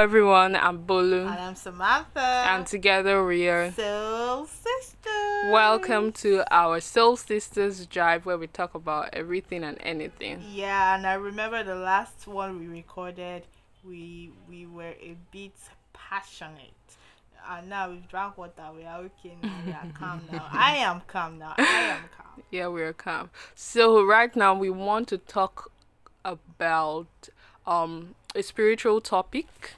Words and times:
everyone, 0.00 0.56
I'm 0.56 0.86
Bolu. 0.86 1.30
And 1.30 1.38
I'm 1.38 1.54
Samantha. 1.54 2.20
And 2.48 2.66
together 2.66 3.22
we 3.22 3.46
are 3.50 3.70
Soul 3.70 4.46
Sisters. 4.46 5.52
Welcome 5.52 6.12
to 6.12 6.42
our 6.50 6.80
Soul 6.80 7.18
Sisters 7.18 7.84
Drive 7.84 8.24
where 8.24 8.38
we 8.38 8.46
talk 8.46 8.74
about 8.74 9.10
everything 9.12 9.62
and 9.62 9.76
anything. 9.82 10.42
Yeah, 10.54 10.96
and 10.96 11.06
I 11.06 11.12
remember 11.14 11.62
the 11.62 11.74
last 11.74 12.26
one 12.26 12.58
we 12.58 12.66
recorded, 12.66 13.42
we 13.84 14.30
we 14.48 14.64
were 14.64 14.94
a 15.02 15.16
bit 15.32 15.52
passionate. 15.92 16.72
And 17.46 17.68
now 17.68 17.90
we've 17.90 18.08
drank 18.08 18.38
water, 18.38 18.68
we 18.74 18.86
are 18.86 19.00
okay 19.00 19.36
now, 19.42 19.52
we 19.66 19.72
are 19.72 19.86
calm 19.92 20.22
now. 20.32 20.48
I 20.50 20.76
am 20.76 21.02
calm 21.08 21.38
now. 21.38 21.56
I 21.58 21.62
am 21.62 22.04
calm. 22.16 22.42
Yeah, 22.50 22.68
we 22.68 22.80
are 22.80 22.94
calm. 22.94 23.28
So 23.54 24.02
right 24.02 24.34
now 24.34 24.54
we 24.54 24.70
want 24.70 25.08
to 25.08 25.18
talk 25.18 25.70
about 26.24 27.28
um 27.66 28.14
a 28.34 28.42
spiritual 28.42 29.02
topic. 29.02 29.74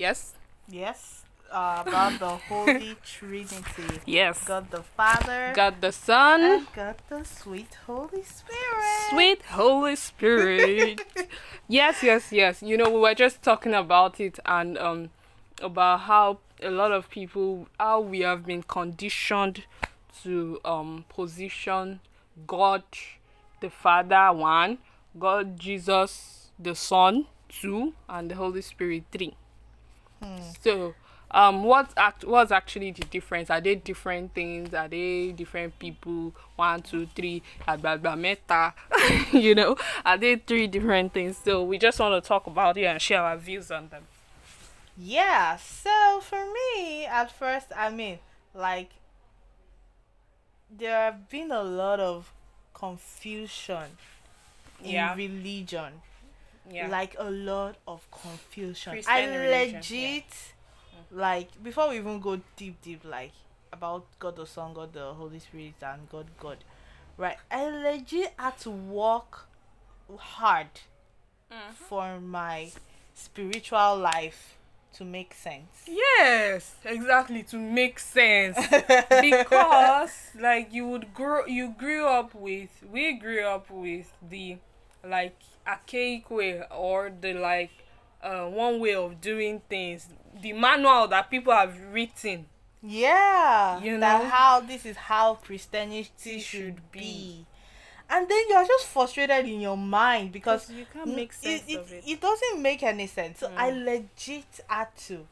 Yes? 0.00 0.32
Yes. 0.66 1.24
Uh, 1.52 1.84
about 1.86 2.18
the 2.18 2.36
Holy 2.48 2.96
Trinity. 3.04 4.00
Yes. 4.06 4.42
God 4.44 4.70
the 4.70 4.82
Father. 4.82 5.52
God 5.54 5.82
the 5.82 5.92
Son. 5.92 6.40
And 6.40 6.66
God 6.74 6.96
the 7.10 7.22
sweet 7.22 7.76
Holy 7.86 8.22
Spirit. 8.22 9.10
Sweet 9.10 9.42
Holy 9.42 9.96
Spirit. 9.96 11.02
yes, 11.68 12.02
yes, 12.02 12.32
yes. 12.32 12.62
You 12.62 12.78
know, 12.78 12.88
we 12.88 12.98
were 12.98 13.14
just 13.14 13.42
talking 13.42 13.74
about 13.74 14.18
it 14.20 14.38
and 14.46 14.78
um 14.78 15.10
about 15.60 16.00
how 16.00 16.38
a 16.62 16.70
lot 16.70 16.92
of 16.92 17.10
people 17.10 17.68
how 17.78 18.00
we 18.00 18.20
have 18.20 18.46
been 18.46 18.62
conditioned 18.62 19.64
to 20.22 20.60
um 20.64 21.04
position 21.10 22.00
God 22.46 22.84
the 23.60 23.68
Father 23.68 24.32
one, 24.32 24.78
God 25.18 25.58
Jesus 25.60 26.52
the 26.58 26.74
Son 26.74 27.26
two, 27.50 27.92
and 28.08 28.30
the 28.30 28.36
Holy 28.36 28.62
Spirit 28.62 29.04
three. 29.12 29.34
So 30.62 30.94
um 31.32 31.62
what's 31.62 31.94
act 31.96 32.24
what's 32.24 32.50
actually 32.50 32.90
the 32.90 33.04
difference? 33.04 33.50
Are 33.50 33.60
they 33.60 33.76
different 33.76 34.34
things? 34.34 34.74
Are 34.74 34.88
they 34.88 35.32
different 35.32 35.78
people? 35.78 36.34
One 36.56 36.82
two 36.82 37.06
three 37.14 37.42
blah 37.66 37.96
blah 37.96 38.16
meta. 38.16 38.74
You 39.32 39.54
know? 39.54 39.76
Are 40.04 40.18
they 40.18 40.36
three 40.36 40.66
different 40.66 41.12
things? 41.14 41.38
So 41.38 41.62
we 41.62 41.78
just 41.78 41.98
want 42.00 42.22
to 42.22 42.26
talk 42.26 42.46
about 42.46 42.76
it 42.76 42.84
and 42.84 43.00
share 43.00 43.22
our 43.22 43.36
views 43.36 43.70
on 43.70 43.88
them. 43.88 44.04
Yeah 44.96 45.56
so 45.90 46.20
for 46.20 46.44
me 46.44 47.06
at 47.06 47.32
first 47.32 47.68
i 47.76 47.90
mean 47.90 48.18
like 48.54 48.90
there 50.70 51.04
have 51.04 51.28
been 51.28 51.50
a 51.50 51.62
lot 51.62 51.98
of 52.00 52.32
confusion 52.74 53.96
in 54.82 54.90
yeah. 54.90 55.14
religion 55.14 56.02
yeah. 56.70 56.88
like 56.88 57.16
a 57.18 57.30
lot 57.30 57.76
of 57.86 58.06
confusion 58.10 58.92
Christian 58.92 59.14
i 59.14 59.26
legit 59.26 60.24
yeah. 60.32 60.98
like 61.10 61.62
before 61.62 61.90
we 61.90 61.98
even 61.98 62.20
go 62.20 62.40
deep 62.56 62.80
deep 62.82 63.04
like 63.04 63.32
about 63.72 64.04
god 64.18 64.36
the 64.36 64.46
son 64.46 64.74
god 64.74 64.92
the 64.92 65.12
holy 65.14 65.38
spirit 65.38 65.74
and 65.82 66.08
god 66.10 66.26
god 66.38 66.58
right 67.16 67.36
i 67.50 67.68
legit 67.68 68.32
had 68.36 68.56
to 68.58 68.70
work 68.70 69.46
hard 70.16 70.68
mm-hmm. 71.52 71.72
for 71.72 72.20
my 72.20 72.70
spiritual 73.14 73.96
life 73.98 74.56
to 74.94 75.04
make 75.04 75.34
sense. 75.34 75.84
Yes, 75.86 76.74
exactly 76.84 77.42
to 77.44 77.56
make 77.56 77.98
sense. 77.98 78.56
because 79.20 80.10
like 80.38 80.72
you 80.72 80.88
would 80.88 81.14
grow 81.14 81.46
you 81.46 81.74
grew 81.78 82.06
up 82.06 82.34
with 82.34 82.70
we 82.90 83.12
grew 83.12 83.44
up 83.44 83.70
with 83.70 84.12
the 84.28 84.56
like 85.04 85.36
archaic 85.70 86.30
way 86.30 86.62
or 86.70 87.12
the 87.20 87.34
like 87.34 87.70
uh 88.22 88.46
one 88.46 88.80
way 88.80 88.94
of 88.94 89.20
doing 89.20 89.62
things. 89.68 90.08
The 90.40 90.52
manual 90.52 91.08
that 91.08 91.30
people 91.30 91.52
have 91.52 91.78
written. 91.92 92.46
Yeah. 92.82 93.82
You 93.82 93.94
know 93.94 94.00
that 94.00 94.30
how 94.30 94.60
this 94.60 94.86
is 94.86 94.96
how 94.96 95.34
Christianity 95.34 96.38
should 96.40 96.90
be 96.90 97.46
and 98.10 98.28
then 98.28 98.42
you're 98.48 98.66
just 98.66 98.86
frustrated 98.86 99.46
in 99.46 99.60
your 99.60 99.76
mind 99.76 100.32
because 100.32 100.68
you 100.70 100.84
can't 100.92 101.14
make 101.14 101.32
sense 101.32 101.62
it, 101.68 101.78
of 101.78 101.92
it. 101.92 102.04
It 102.06 102.20
doesn't 102.20 102.60
make 102.60 102.82
any 102.82 103.06
sense. 103.06 103.38
So 103.38 103.48
mm. 103.48 103.56
I 103.56 103.70
legit 103.70 104.60
had 104.66 104.94
to, 105.06 105.26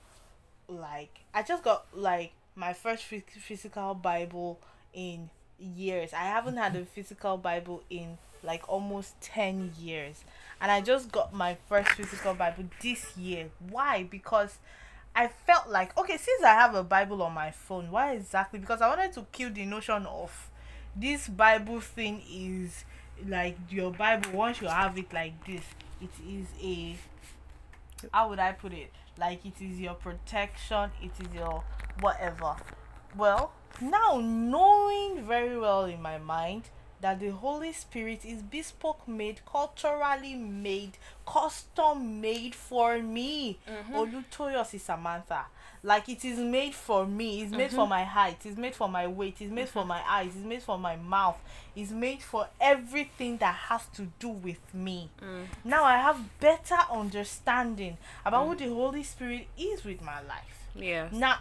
like, 0.69 1.21
I 1.35 1.43
just 1.43 1.65
got 1.65 1.87
like 1.93 2.33
my 2.55 2.73
first 2.73 3.03
physical 3.05 3.95
Bible 3.95 4.61
in 4.95 5.29
years. 5.59 6.13
I 6.13 6.25
haven't 6.25 6.57
had 6.57 6.77
a 6.77 6.85
physical 6.85 7.37
Bible 7.37 7.83
in 7.91 8.19
like 8.43 8.69
almost 8.69 9.21
10 9.21 9.73
years. 9.79 10.25
And 10.61 10.71
I 10.71 10.81
just 10.81 11.13
got 11.13 11.33
my 11.33 11.57
first 11.69 11.91
physical 11.91 12.35
Bible 12.35 12.65
this 12.83 13.17
year. 13.17 13.51
Why? 13.69 14.05
Because 14.05 14.59
I 15.15 15.29
felt 15.29 15.69
like, 15.69 15.97
okay, 15.99 16.17
since 16.17 16.45
I 16.45 16.55
have 16.55 16.75
a 16.75 16.83
Bible 16.85 17.23
on 17.23 17.33
my 17.33 17.51
phone, 17.51 17.91
why 17.91 18.15
exactly? 18.15 18.59
Because 18.59 18.81
I 18.81 18.89
wanted 18.89 19.13
to 19.15 19.27
kill 19.33 19.51
the 19.51 19.65
notion 19.65 20.07
of 20.07 20.51
this 20.99 21.29
bible 21.29 21.81
thing 21.81 22.23
is 22.31 22.85
like 23.27 23.57
your 23.71 23.93
bible 23.93 24.31
once 24.33 24.61
you 24.61 24.67
have 24.67 24.99
it 24.99 25.13
like 25.13 25.33
this 25.47 25.63
it 26.01 26.11
is 26.29 26.47
a 26.63 26.97
how 28.13 28.29
would 28.29 28.39
i 28.39 28.53
put 28.53 28.73
it 28.73 28.91
like 29.19 29.45
it 29.45 29.61
is 29.61 29.79
your 29.81 29.95
protection 29.95 30.91
it 31.03 31.11
is 31.21 31.33
your 31.35 31.63
whatever 32.01 32.57
well 33.17 33.53
now 33.81 34.21
knowing 34.23 35.25
very 35.27 35.59
well 35.59 35.85
in 35.85 36.01
my 36.03 36.19
mind 36.19 36.65
that 37.01 37.21
the 37.21 37.29
Holy 37.29 37.73
Spirit 37.73 38.25
is 38.25 38.43
bespoke 38.43 39.07
made, 39.07 39.41
culturally 39.51 40.35
made, 40.35 40.99
custom 41.27 42.21
made 42.21 42.55
for 42.55 42.99
me. 42.99 43.59
Mm-hmm. 43.69 43.95
Olutoyosi 43.95 44.81
Samantha. 44.81 45.47
Like 45.85 46.09
it 46.09 46.25
is 46.25 46.39
made 46.39 46.75
for 46.75 47.07
me. 47.07 47.43
It's 47.43 47.53
made 47.53 47.69
mm-hmm. 47.69 47.77
for 47.77 47.87
my 47.87 48.03
height. 48.03 48.39
It's 48.45 48.57
made 48.57 48.75
for 48.75 48.89
my 48.89 49.07
weight. 49.07 49.37
It's 49.39 49.51
made 49.51 49.67
mm-hmm. 49.67 49.73
for 49.73 49.85
my 49.85 50.03
eyes. 50.09 50.33
It's 50.35 50.45
made 50.45 50.63
for 50.63 50.77
my 50.77 50.97
mouth. 50.97 51.39
It's 51.77 51.93
made 51.93 52.21
for 52.21 52.49
everything 52.61 53.37
that 53.37 53.55
has 53.55 53.87
to 53.95 54.09
do 54.19 54.29
with 54.31 54.75
me. 54.75 55.11
Mm. 55.23 55.45
Now 55.65 55.85
I 55.85 55.99
have 55.99 56.41
better 56.41 56.79
understanding 56.91 57.97
about 58.25 58.45
mm. 58.45 58.49
what 58.49 58.59
the 58.59 58.69
Holy 58.69 59.05
Spirit 59.05 59.47
is 59.57 59.85
with 59.85 60.03
my 60.03 60.21
life. 60.23 60.67
Yeah. 60.75 61.09
Now 61.13 61.39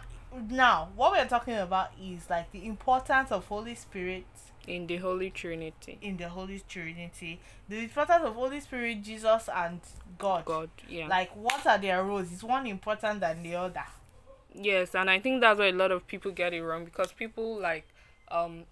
now 0.50 0.88
what 0.94 1.12
we're 1.12 1.28
talking 1.28 1.56
about 1.56 1.90
is 2.00 2.28
like 2.28 2.50
the 2.52 2.66
importance 2.66 3.32
of 3.32 3.46
Holy 3.46 3.74
Spirit 3.74 4.24
in 4.68 4.86
the 4.86 4.96
Holy 4.98 5.30
Trinity. 5.30 5.98
In 6.02 6.16
the 6.16 6.28
Holy 6.28 6.62
Trinity. 6.68 7.40
The 7.68 7.78
importance 7.78 8.24
of 8.24 8.34
Holy 8.34 8.60
Spirit, 8.60 9.02
Jesus, 9.02 9.48
and 9.52 9.80
God. 10.18 10.44
God, 10.44 10.70
yeah. 10.88 11.08
Like, 11.08 11.34
what 11.34 11.66
are 11.66 11.78
their 11.78 12.04
roles? 12.04 12.30
Is 12.30 12.44
one 12.44 12.66
important 12.66 13.20
than 13.20 13.42
the 13.42 13.54
other? 13.54 13.84
Yes, 14.54 14.94
and 14.94 15.08
I 15.08 15.20
think 15.20 15.40
that's 15.40 15.58
why 15.58 15.66
a 15.66 15.72
lot 15.72 15.92
of 15.92 16.06
people 16.06 16.32
get 16.32 16.52
it 16.52 16.62
wrong 16.62 16.84
because 16.84 17.12
people 17.12 17.60
like, 17.60 17.86
um, 18.30 18.64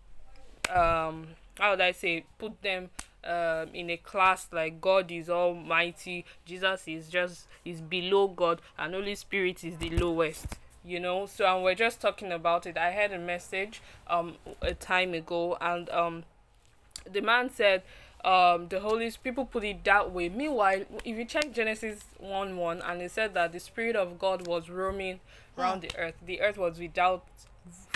um, 0.70 1.28
how 1.58 1.70
would 1.70 1.80
I 1.80 1.92
say, 1.92 2.24
put 2.38 2.60
them 2.62 2.90
um, 3.24 3.68
in 3.74 3.90
a 3.90 3.96
class 3.96 4.48
like 4.52 4.80
God 4.80 5.10
is 5.10 5.30
Almighty, 5.30 6.24
Jesus 6.44 6.86
is 6.86 7.08
just 7.08 7.46
is 7.64 7.80
below 7.80 8.28
God, 8.28 8.60
and 8.78 8.94
Holy 8.94 9.14
Spirit 9.14 9.64
is 9.64 9.76
the 9.78 9.90
lowest 9.90 10.46
you 10.86 11.00
know 11.00 11.26
so 11.26 11.44
and 11.46 11.64
we're 11.64 11.74
just 11.74 12.00
talking 12.00 12.30
about 12.32 12.66
it. 12.66 12.78
I 12.78 12.90
had 12.90 13.12
a 13.12 13.18
message 13.18 13.82
um 14.06 14.36
a 14.62 14.74
time 14.74 15.14
ago 15.14 15.56
and 15.60 15.90
um 15.90 16.24
the 17.10 17.20
man 17.20 17.50
said 17.50 17.82
um 18.24 18.68
the 18.68 18.80
holy 18.80 19.12
people 19.22 19.44
put 19.44 19.64
it 19.64 19.84
that 19.84 20.12
way. 20.12 20.28
Meanwhile 20.28 20.84
if 21.04 21.16
you 21.16 21.24
check 21.24 21.52
genesis 21.52 22.04
1 22.18 22.56
1 22.56 22.80
and 22.80 23.02
it 23.02 23.10
said 23.10 23.34
that 23.34 23.52
the 23.52 23.60
spirit 23.60 23.96
of 23.96 24.18
god 24.18 24.46
was 24.46 24.70
roaming 24.70 25.20
around 25.58 25.82
the 25.82 25.90
earth 25.98 26.14
the 26.24 26.40
earth 26.40 26.58
was 26.58 26.78
without 26.78 27.24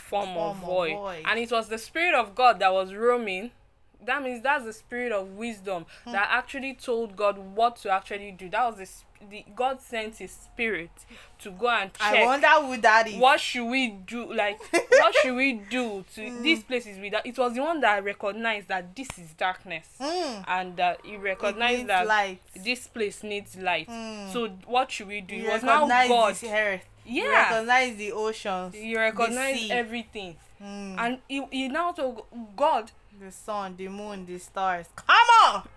form, 0.02 0.34
form 0.34 0.36
or 0.36 0.54
void. 0.54 0.94
void. 0.94 1.24
And 1.26 1.38
it 1.38 1.50
was 1.50 1.68
the 1.68 1.78
spirit 1.78 2.14
of 2.14 2.34
god 2.34 2.58
that 2.58 2.72
was 2.72 2.92
roaming 2.92 3.52
that 4.06 4.22
means 4.22 4.42
that's 4.42 4.64
the 4.64 4.72
spirit 4.72 5.12
of 5.12 5.28
wisdom 5.36 5.86
hmm. 6.04 6.12
that 6.12 6.28
actually 6.30 6.74
told 6.74 7.16
God 7.16 7.38
what 7.38 7.76
to 7.76 7.90
actually 7.90 8.32
do. 8.32 8.48
That 8.48 8.64
was 8.64 9.04
the, 9.20 9.26
the 9.28 9.44
God 9.54 9.80
sent 9.80 10.16
His 10.16 10.32
spirit 10.32 10.90
to 11.40 11.50
go 11.50 11.68
and 11.68 11.92
check. 11.94 12.14
I 12.14 12.24
wonder 12.24 12.48
who 12.48 12.76
that 12.80 13.08
is. 13.08 13.16
What 13.16 13.40
should 13.40 13.68
we 13.68 13.88
do? 13.88 14.32
Like, 14.32 14.58
what 14.72 15.14
should 15.16 15.36
we 15.36 15.54
do 15.70 16.04
to 16.14 16.20
mm. 16.20 16.42
this 16.42 16.62
place 16.62 16.86
is 16.86 16.98
without? 16.98 17.26
It 17.26 17.38
was 17.38 17.54
the 17.54 17.60
one 17.60 17.80
that 17.80 18.02
recognized 18.02 18.68
that 18.68 18.94
this 18.94 19.08
is 19.18 19.32
darkness, 19.32 19.86
mm. 20.00 20.44
and 20.48 20.76
that 20.76 21.00
he 21.04 21.16
recognized 21.16 21.86
that 21.88 22.06
light. 22.06 22.40
this 22.56 22.86
place 22.86 23.22
needs 23.22 23.56
light. 23.56 23.88
Mm. 23.88 24.32
So 24.32 24.48
what 24.66 24.90
should 24.90 25.08
we 25.08 25.20
do? 25.20 25.34
He 25.34 25.46
it 25.46 25.52
was 25.52 25.62
now 25.62 25.86
God. 25.86 26.36
Earth. 26.44 26.84
Yeah. 27.04 27.22
You 27.24 27.32
recognize 27.32 27.96
the 27.96 28.12
oceans. 28.12 28.74
You 28.76 28.98
recognize 28.98 29.70
everything. 29.70 30.36
Hmm. 30.58 30.94
And 30.98 31.18
he, 31.26 31.42
he 31.50 31.68
now 31.68 31.92
told 31.92 32.24
God 32.54 32.92
the 33.20 33.30
sun, 33.30 33.74
the 33.76 33.88
moon, 33.88 34.24
the 34.24 34.38
stars. 34.38 34.86
Come 34.96 35.26
on! 35.44 35.68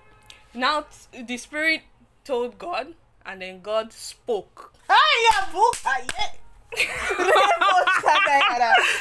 Now 0.53 0.85
the 1.11 1.37
spirit 1.37 1.81
told 2.23 2.57
God, 2.57 2.93
and 3.25 3.41
then 3.41 3.61
God 3.61 3.91
spoke. 3.91 4.71
Book. 5.51 5.75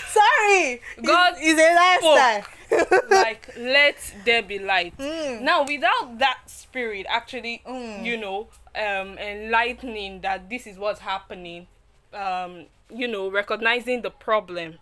Sorry. 0.09 0.81
God 1.03 1.35
is 1.41 1.59
a 1.59 1.75
lifestyle. 1.75 2.45
like 3.11 3.55
let 3.57 4.15
there 4.25 4.43
be 4.43 4.59
light. 4.59 4.97
Mm. 4.99 5.43
Now 5.43 5.65
without 5.65 6.19
that 6.19 6.41
spirit 6.47 7.07
actually, 7.09 7.63
mm. 7.67 8.05
you 8.05 8.17
know, 8.17 8.49
um 8.75 9.19
enlightening 9.19 10.21
that 10.23 10.51
this 10.51 10.67
is 10.67 10.79
what's 10.79 11.01
happening 11.01 11.67
um 12.15 12.67
you 12.91 13.07
know 13.09 13.31
recognizing 13.31 14.03
the 14.03 14.11
problem 14.11 14.79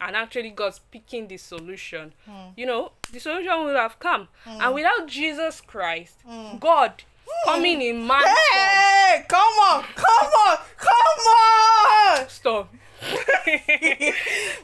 and 0.00 0.16
actually 0.16 0.50
god 0.50 0.74
speaking 0.74 1.28
the 1.28 1.36
solution. 1.36 2.12
Hmm. 2.26 2.50
You 2.56 2.66
know 2.66 2.92
the 3.12 3.18
solution 3.18 3.64
will 3.64 3.76
have 3.76 3.98
come. 3.98 4.28
Hmm. 4.44 4.60
And 4.60 4.74
without 4.74 5.06
jesus 5.06 5.60
christ 5.60 6.16
hmm. 6.26 6.58
god 6.58 7.02
coming 7.44 7.82
in 7.82 8.06
man 8.06 8.22
form. 8.22 8.34
Hey, 8.52 9.24
come 9.28 9.40
on, 9.40 9.84
come 9.94 10.32
on, 10.48 10.58
come 10.76 11.22
on! 12.20 12.28
stop. 12.28 12.74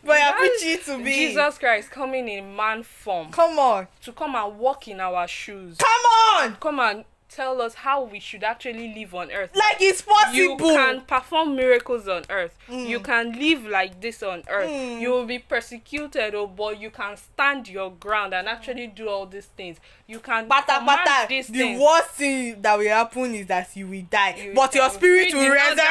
But 0.04 0.16
I 0.20 0.32
preach 0.36 0.64
it 0.64 0.84
to 0.86 0.98
be. 0.98 1.12
jesus 1.12 1.56
christ 1.56 1.90
coming 1.90 2.28
in 2.28 2.54
man 2.56 2.82
form 2.82 3.30
Come 3.30 3.58
on, 3.58 3.86
to 4.02 4.12
come 4.12 4.34
and 4.34 4.58
walk 4.58 4.88
in 4.88 5.00
our 5.00 5.26
shoes. 5.28 5.78
Come 5.78 6.42
on! 6.42 6.56
come 6.56 6.80
and 6.80 7.04
tell 7.34 7.60
us 7.60 7.74
how 7.74 8.04
we 8.04 8.20
should 8.20 8.44
actually 8.44 8.94
live 8.94 9.14
on 9.14 9.30
earth 9.32 9.50
Like 9.56 9.76
it's 9.80 10.02
possible. 10.02 10.36
you 10.36 10.56
can 10.56 11.00
perform 11.02 11.56
miracles 11.56 12.06
on 12.06 12.22
earth 12.30 12.56
you 12.68 13.00
can 13.00 13.32
live 13.38 13.66
like 13.66 14.00
this 14.00 14.22
on 14.22 14.42
earth 14.48 14.70
Mm. 14.70 15.00
you 15.00 15.10
will 15.10 15.26
be 15.26 15.38
persecuted 15.40 16.34
oh 16.34 16.46
but 16.46 16.80
you 16.80 16.90
can 16.90 17.16
stand 17.16 17.68
your 17.68 17.90
ground 17.90 18.32
and 18.34 18.48
actually 18.48 18.86
do 18.86 19.08
all 19.08 19.26
these 19.26 19.46
things 19.56 19.78
you 20.06 20.20
can 20.20 20.46
Bata 20.48 20.82
bata. 20.86 21.26
these 21.28 21.48
The 21.48 21.58
things 21.58 21.80
worst 21.80 22.10
thing 22.10 22.62
that 22.62 22.78
will 22.78 22.88
happen 22.88 23.34
is 23.34 23.46
that 23.48 23.68
you 23.76 23.86
will 23.88 24.02
die, 24.10 24.34
You 24.36 24.48
will 24.50 24.54
but 24.56 24.74
your 24.74 24.88
die. 24.88 24.94
spirit 24.94 25.34
will 25.34 25.50
resurrect. 25.50 25.90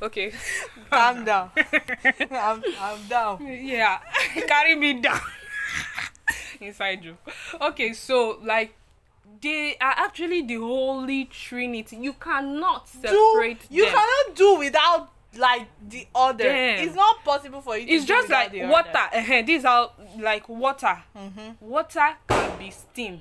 okay 0.02 0.32
Calm 0.90 1.24
down. 1.24 1.50
I'm, 2.30 2.62
I'm 2.80 3.02
down. 3.08 3.38
yeah 3.46 4.00
carry 4.48 4.74
me 4.74 4.94
down 4.94 5.20
inside 6.60 7.04
you 7.04 7.16
okay 7.60 7.92
so 7.92 8.38
like 8.44 8.74
they 9.40 9.76
are 9.80 9.94
actually 9.96 10.42
the 10.42 10.56
holy 10.56 11.24
trinity 11.26 11.96
you 11.96 12.12
cannot 12.14 12.86
Do 13.02 13.08
separate 13.32 13.58
you 13.70 13.84
them. 13.84 13.94
cannot 13.94 14.36
do 14.36 14.56
without 14.58 15.12
like 15.36 15.68
the 15.88 16.08
other. 16.12 16.42
Damn. 16.42 16.88
It's 16.88 16.96
not 16.96 17.24
possible 17.24 17.60
for 17.60 17.78
you. 17.78 17.86
to 17.86 17.92
it's 17.92 18.04
do 18.04 18.14
just 18.14 18.28
like 18.28 18.52
water 18.52 18.90
Other. 19.12 19.32
uh 19.32 19.42
these 19.42 19.64
are 19.64 19.92
like 20.18 20.48
water 20.48 20.98
Mm-hmm. 21.16 21.50
water 21.60 22.16
can 22.28 22.58
be 22.58 22.70
steam 22.70 23.20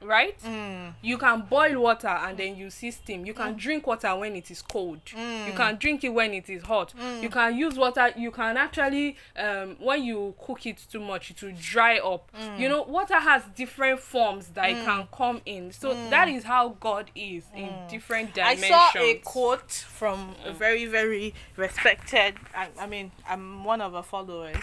right 0.00 0.38
Mm. 0.44 0.94
you 1.02 1.18
can 1.18 1.40
boil 1.42 1.80
water 1.80 2.06
and 2.08 2.38
then 2.38 2.56
you 2.56 2.70
see 2.70 2.90
steam 2.92 3.26
you 3.26 3.34
can 3.34 3.54
drink 3.56 3.86
water 3.86 4.14
when 4.16 4.36
it 4.36 4.48
is 4.50 4.62
cold 4.62 5.00
Mm. 5.06 5.46
you 5.48 5.52
can 5.52 5.76
drink 5.76 6.04
it 6.04 6.10
when 6.10 6.32
it 6.34 6.48
is 6.48 6.62
hot 6.62 6.94
you 7.20 7.28
can 7.28 7.56
use 7.56 7.76
water 7.76 8.12
you 8.16 8.30
can 8.30 8.56
actually 8.56 9.16
um 9.36 9.76
when 9.80 10.04
you 10.04 10.34
cook 10.40 10.66
it 10.66 10.78
too 10.90 11.00
much 11.00 11.30
it 11.32 11.42
will 11.42 11.52
dry 11.60 11.98
up 11.98 12.30
Mm. 12.32 12.58
you 12.60 12.68
know 12.68 12.82
water 12.82 13.16
has 13.18 13.42
different 13.56 13.98
forms 13.98 14.48
that 14.48 14.70
it 14.70 14.84
can 14.84 15.08
come 15.12 15.40
in 15.44 15.72
so 15.72 15.92
that 16.10 16.28
is 16.28 16.44
how 16.44 16.68
god 16.80 17.10
is 17.16 17.44
in 17.56 17.70
different 17.90 18.34
Mm. 18.34 18.42
I 18.42 18.54
saw 18.56 18.90
a 19.00 19.14
quote 19.24 19.72
from 19.72 20.34
a 20.44 20.52
very, 20.52 20.86
very 20.86 21.34
respected. 21.56 22.34
I, 22.54 22.68
I 22.78 22.86
mean, 22.86 23.10
I'm 23.28 23.64
one 23.64 23.80
of 23.80 23.92
her 23.94 24.02
followers. 24.02 24.56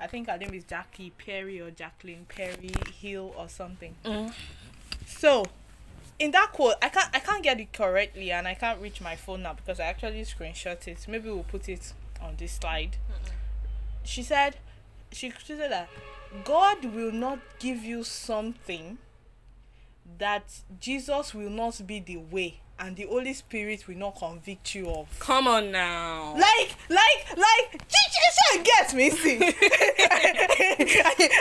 I 0.00 0.06
think 0.06 0.28
her 0.28 0.36
name 0.38 0.54
is 0.54 0.64
Jackie 0.64 1.10
Perry 1.10 1.60
or 1.60 1.70
Jacqueline 1.70 2.26
Perry 2.28 2.72
Hill 3.00 3.34
or 3.36 3.48
something. 3.48 3.94
So, 5.18 5.46
in 6.18 6.30
that 6.32 6.52
quote, 6.52 6.74
I 6.82 6.88
can't 6.88 7.08
I 7.14 7.20
can't 7.20 7.42
get 7.42 7.60
it 7.60 7.72
correctly, 7.72 8.30
and 8.32 8.46
I 8.46 8.54
can't 8.54 8.80
reach 8.80 9.00
my 9.00 9.16
phone 9.16 9.42
now 9.42 9.54
because 9.54 9.80
I 9.80 9.84
actually 9.84 10.22
screenshot 10.22 10.86
it. 10.86 11.06
Maybe 11.08 11.30
we'll 11.30 11.42
put 11.44 11.68
it 11.68 11.92
on 12.20 12.36
this 12.36 12.52
slide. 12.52 12.96
She 14.04 14.22
said, 14.22 14.56
she, 15.10 15.32
she 15.44 15.56
said 15.56 15.72
that 15.72 15.88
God 16.44 16.84
will 16.84 17.12
not 17.12 17.40
give 17.58 17.82
you 17.82 18.04
something 18.04 18.98
that 20.18 20.60
Jesus 20.80 21.34
will 21.34 21.50
not 21.50 21.84
be 21.86 21.98
the 21.98 22.18
way 22.18 22.60
and 22.78 22.96
the 22.96 23.04
Holy 23.06 23.32
Spirit 23.32 23.86
will 23.88 23.96
not 23.96 24.16
convict 24.16 24.74
you 24.74 24.90
of. 24.90 25.08
come 25.18 25.48
on 25.48 25.70
now 25.72 26.34
Like, 26.34 26.74
like, 26.88 27.36
like, 27.36 27.82
you 28.54 28.62
get 28.62 28.94
me, 28.94 29.10
see? 29.10 29.36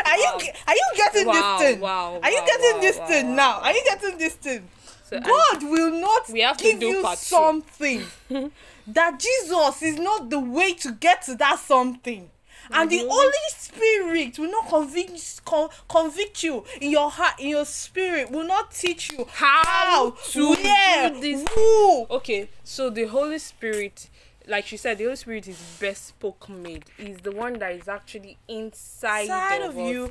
are 0.06 0.18
you, 0.18 0.32
Wow. 0.32 0.38
ge- 0.40 0.54
are 0.68 0.74
you 0.76 0.92
getting 0.96 1.28
Wow, 1.28 1.58
this 1.58 1.68
thing? 1.72 1.80
wow, 1.82 2.20
Are 2.24 2.30
you 2.32 2.38
wow, 2.40 2.46
getting 2.46 2.76
wow, 2.76 2.82
this 2.82 2.98
wow, 2.98 3.08
thing 3.08 3.26
wow, 3.28 3.36
now? 3.36 3.58
wow. 3.58 3.64
Are 3.64 3.74
you 3.74 3.84
getting 3.86 4.18
this 4.18 4.34
thing? 4.36 4.70
So, 5.04 5.20
God 5.20 5.64
will 5.64 5.92
not 6.02 6.30
We 6.30 6.40
have 6.42 6.58
to 6.58 6.64
give 6.64 6.80
do 6.80 6.88
you 6.88 7.06
something 7.16 8.02
that 8.88 9.20
Jesus 9.20 9.82
is 9.84 10.00
not 10.00 10.30
the 10.30 10.40
way 10.40 10.74
to 10.74 10.92
get 10.94 11.22
to 11.24 11.36
that 11.36 11.60
something. 11.60 12.30
And 12.72 12.90
the 12.90 13.00
Mhm. 13.00 13.08
Holy 13.10 13.50
Spirit 13.58 14.40
will 14.40 14.52
not 14.52 14.68
convict 14.70 15.46
con- 15.46 15.70
convict 15.88 16.44
you 16.44 16.64
in 16.82 16.92
your 16.92 17.10
heart, 17.12 17.40
in 17.40 17.50
your 17.50 17.66
spirit, 17.66 18.32
will 18.32 18.46
not 18.48 18.72
teach 18.72 19.12
you 19.12 19.26
How 19.30 20.12
to 20.32 20.50
where, 20.56 21.10
do 21.10 21.20
this. 21.22 21.46
who. 21.54 22.06
okay 22.10 22.50
so 22.64 22.90
the 22.90 23.06
holy 23.06 23.40
spirit 23.40 24.10
like 24.48 24.66
she 24.68 24.78
said 24.78 24.98
the 25.00 25.06
holy 25.06 25.16
spirit 25.16 25.48
is 25.48 25.58
bespoke 25.80 26.48
made 26.50 26.86
is 27.00 27.18
the 27.20 27.32
one 27.32 27.54
that 27.60 27.72
is 27.72 27.88
actually 27.88 28.38
inside, 28.48 29.28
Side 29.28 29.62
of, 29.64 29.76
of 29.76 29.88
you, 29.88 30.10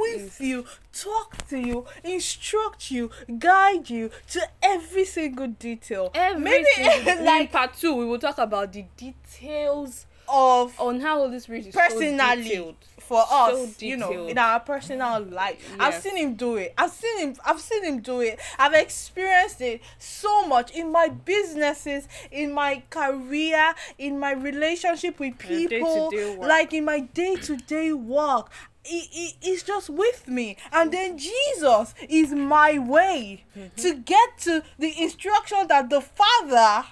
with 0.00 0.40
you, 0.40 0.64
talk 0.92 1.46
to 1.48 1.58
you, 1.58 1.86
instruct 2.02 2.90
you, 2.90 3.10
guide 3.38 3.88
you 3.88 4.10
to 4.30 4.40
every 4.62 5.04
single 5.04 5.46
detail. 5.46 6.10
every 6.14 6.40
Maybe 6.42 6.64
single, 6.74 7.26
in 7.40 7.46
part 7.48 7.74
two 7.74 7.94
we 7.94 8.04
will 8.06 8.18
talk 8.18 8.38
about 8.38 8.72
the 8.72 8.84
details 8.96 10.06
of 10.28 10.78
on 10.80 11.00
how 11.00 11.18
holy 11.18 11.38
spirit 11.40 11.66
is 11.66 11.74
personally 11.74 12.42
detailed. 12.42 12.76
for 12.98 13.22
us, 13.30 13.76
So 13.76 13.86
you 13.86 13.96
know, 13.96 14.26
in 14.26 14.36
our 14.38 14.60
personal 14.60 15.22
life. 15.22 15.58
I've 15.78 15.94
seen 15.94 16.16
him 16.16 16.34
do 16.34 16.56
it. 16.56 16.74
I've 16.76 16.90
seen 16.90 17.18
him. 17.18 17.36
I've 17.44 17.60
seen 17.60 17.84
him 17.84 18.00
do 18.00 18.20
it. 18.20 18.40
I've 18.58 18.74
experienced 18.74 19.60
it 19.60 19.80
so 19.98 20.46
much 20.46 20.70
in 20.72 20.90
my 20.90 21.08
businesses, 21.08 22.08
in 22.32 22.52
my 22.52 22.82
career, 22.90 23.74
in 23.98 24.18
my 24.18 24.32
relationship 24.32 25.18
with 25.20 25.38
people, 25.38 26.10
like 26.40 26.72
in 26.72 26.84
my 26.84 27.00
day-to-day 27.00 27.92
work. 27.92 28.50
He, 28.84 29.00
he, 29.00 29.32
he's 29.40 29.64
just 29.64 29.90
with 29.90 30.28
me 30.28 30.56
and 30.70 30.92
then 30.92 31.18
jesus 31.18 31.92
is 32.08 32.30
my 32.32 32.78
way 32.78 33.42
Mm-hmm. 33.58 33.80
to 33.82 33.94
get 33.96 34.38
to 34.42 34.62
the 34.78 35.02
instruction 35.02 35.66
that 35.66 35.90
the 35.90 36.00
father 36.00 36.86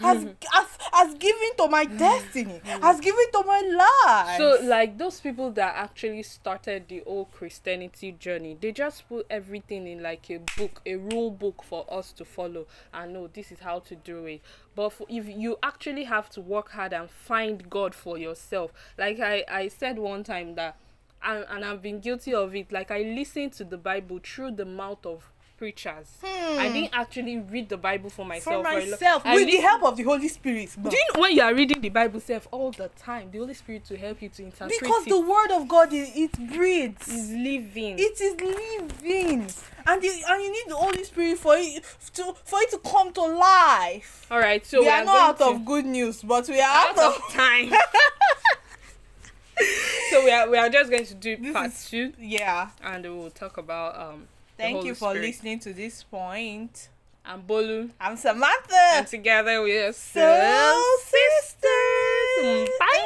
has, 0.00 0.24
Mm-hmm. 0.24 0.32
has 0.52 0.66
has 0.92 1.14
given 1.14 1.50
to 1.58 1.68
my 1.68 1.84
destiny 1.84 2.60
has 2.82 2.98
given 3.00 3.24
to 3.32 3.42
my 3.46 3.60
life 3.60 4.36
So, 4.38 4.58
like 4.64 4.96
those 4.98 5.20
people 5.20 5.50
that 5.52 5.74
actually 5.76 6.22
started 6.22 6.88
the 6.88 7.02
old 7.04 7.30
Christianity 7.32 8.12
journey, 8.12 8.56
they 8.60 8.72
just 8.72 9.08
put 9.08 9.26
everything 9.30 9.86
in 9.86 10.02
like 10.02 10.28
a 10.30 10.38
book, 10.56 10.80
a 10.86 10.96
rule 10.96 11.30
book 11.30 11.62
for 11.62 11.84
us 11.92 12.12
to 12.12 12.24
follow 12.24 12.66
and 12.92 13.12
know 13.12 13.26
this 13.28 13.52
is 13.52 13.60
how 13.60 13.80
to 13.80 13.94
do 13.96 14.24
it. 14.26 14.40
But 14.74 14.90
for, 14.92 15.06
if 15.08 15.26
you 15.28 15.58
actually 15.62 16.04
have 16.04 16.30
to 16.30 16.40
work 16.40 16.70
hard 16.70 16.92
and 16.92 17.10
find 17.10 17.68
God 17.68 17.94
for 17.94 18.18
yourself, 18.18 18.72
like 18.96 19.20
I, 19.20 19.44
I 19.48 19.68
said 19.68 19.98
one 19.98 20.24
time 20.24 20.54
that, 20.54 20.76
and, 21.22 21.44
and 21.48 21.64
I've 21.64 21.82
been 21.82 22.00
guilty 22.00 22.32
of 22.34 22.54
it, 22.54 22.70
like 22.72 22.90
I 22.90 23.02
listened 23.02 23.52
to 23.54 23.64
the 23.64 23.76
Bible 23.78 24.20
through 24.24 24.52
the 24.52 24.64
mouth 24.64 25.04
of 25.04 25.30
preachers. 25.58 26.06
I 26.24 26.70
didn't 26.72 26.94
actually 26.94 27.38
read 27.38 27.68
the 27.68 27.76
Bible 27.76 28.10
for 28.10 28.22
for 28.22 28.24
myself. 28.24 28.64
lo- 28.64 28.72
myself 28.72 29.24
with 29.24 29.46
the 29.46 29.56
help 29.58 29.82
of 29.82 29.96
the 29.96 30.04
holy 30.04 30.28
spirit 30.28 30.70
But. 30.78 30.90
do 30.90 30.96
you 30.96 31.04
know 31.14 31.20
when 31.20 31.32
you 31.36 31.42
are 31.42 31.54
reading 31.54 31.80
the 31.80 31.88
Bible 31.88 32.20
self 32.20 32.46
all 32.50 32.70
the 32.70 32.88
time, 32.96 33.30
the 33.32 33.38
Holy 33.38 33.54
Spirit 33.54 33.84
to 33.86 33.96
help 33.96 34.22
you 34.22 34.28
to 34.30 34.42
interpret 34.44 34.78
because 34.80 35.06
it 35.06 35.10
the 35.10 35.20
word 35.20 35.50
of 35.50 35.66
god 35.68 35.92
is 35.92 36.10
it 36.14 36.32
breathes 36.54 37.08
is 37.08 37.30
living. 37.32 37.96
it 37.98 38.20
is 38.20 38.40
living 38.40 39.46
and 39.86 40.02
you 40.02 40.12
and 40.28 40.42
you 40.42 40.52
need 40.52 40.64
the 40.68 40.76
holy 40.76 41.04
spirit 41.04 41.38
for 41.38 41.54
it 41.56 41.82
to 42.14 42.34
for 42.44 42.60
it 42.60 42.70
to 42.70 42.78
come 42.78 43.12
to 43.12 43.22
life 43.22 44.26
All 44.30 44.38
right, 44.38 44.64
so 44.64 44.80
we 44.80 44.88
are 44.88 45.04
not 45.04 45.40
out 45.40 45.54
of 45.54 45.64
good 45.64 45.86
news 45.86 46.22
but 46.22 46.48
we 46.48 46.60
are 46.60 46.88
out, 46.88 46.98
out 46.98 47.16
of 47.16 47.22
of 47.22 47.32
time. 47.44 47.70
so 50.10 50.24
we 50.24 50.30
are 50.30 50.48
we 50.48 50.56
are 50.56 50.68
just 50.68 50.90
going 50.90 51.04
to 51.04 51.14
do 51.14 51.36
This 51.36 51.52
part 51.52 51.66
is- 51.72 51.90
two, 51.90 52.12
yeah 52.18 52.70
and 52.82 53.04
we 53.04 53.10
will 53.10 53.30
talk 53.30 53.56
about 53.58 53.98
um. 54.00 54.28
Thank 54.58 54.84
you 54.84 54.94
for 54.94 55.10
Spirit. 55.10 55.22
listening 55.26 55.58
to 55.60 55.72
this 55.72 56.02
point 56.04 56.88
I'm 57.24 57.42
Bolu, 57.42 57.90
i'm 58.00 58.16
samantha 58.16 58.74
and 58.94 59.06
together 59.06 59.62
we 59.62 59.76
are 59.78 59.92
soul 59.92 60.74
sisters. 60.98 61.56
sisters 61.56 62.42
mm, 62.42 62.68
Bye. 62.78 63.04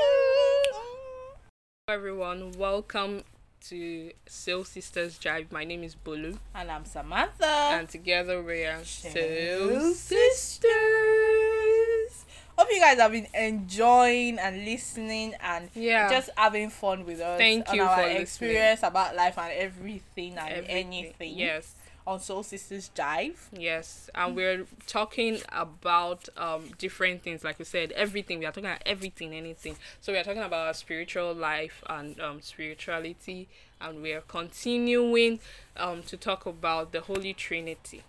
Everyone, 1.88 2.52
welcome 2.52 3.22
to 3.68 4.10
Soul 4.26 4.64
Sisters 4.64 5.18
Drive. 5.18 5.52
My 5.52 5.64
name 5.64 5.82
is 5.84 5.94
Bolu, 5.94 6.38
and 6.54 6.70
i'm 6.70 6.84
samantha 6.84 7.44
and 7.46 7.88
together 7.88 8.42
we 8.42 8.64
are 8.64 8.82
Soul 8.84 9.92
Sisters. 9.94 10.68
Hope 12.62 12.68
you 12.70 12.80
guys 12.80 12.98
have 12.98 13.10
been 13.10 13.26
enjoying 13.34 14.38
and 14.38 14.64
listening 14.64 15.34
and 15.40 15.68
Yeah. 15.74 16.08
just 16.08 16.30
having 16.36 16.70
fun 16.70 17.04
with 17.04 17.20
us. 17.20 17.36
Thank 17.38 17.72
you 17.72 17.82
our 17.82 17.96
for 17.96 18.02
listening. 18.02 18.22
experience 18.22 18.80
about 18.84 19.16
life 19.16 19.36
and 19.36 19.52
everything 19.52 20.38
and 20.38 20.48
Everything. 20.48 20.86
anything. 20.86 21.38
Yes. 21.38 21.74
On 22.06 22.20
Soul 22.20 22.44
Sisters 22.44 22.90
Jive. 22.94 23.36
Yes, 23.52 24.10
and 24.14 24.36
we're 24.36 24.66
talking 24.86 25.40
about 25.50 26.28
um 26.36 26.70
different 26.78 27.22
things, 27.24 27.42
like 27.44 27.58
we 27.58 27.64
said, 27.64 27.90
everything. 27.92 28.38
We 28.38 28.46
are 28.46 28.52
talking 28.52 28.70
about 28.70 28.82
everything, 28.86 29.32
anything. 29.34 29.76
So 30.00 30.12
we 30.12 30.18
are 30.18 30.24
talking 30.24 30.42
about 30.42 30.66
our 30.68 30.74
spiritual 30.74 31.32
life 31.34 31.82
and 31.88 32.20
um 32.20 32.40
spirituality 32.42 33.48
and 33.80 34.02
we 34.02 34.12
are 34.12 34.20
continuing 34.20 35.40
um, 35.76 36.02
to 36.04 36.16
talk 36.16 36.46
about 36.46 36.92
the 36.92 37.00
Holy 37.00 37.34
Trinity. 37.34 38.02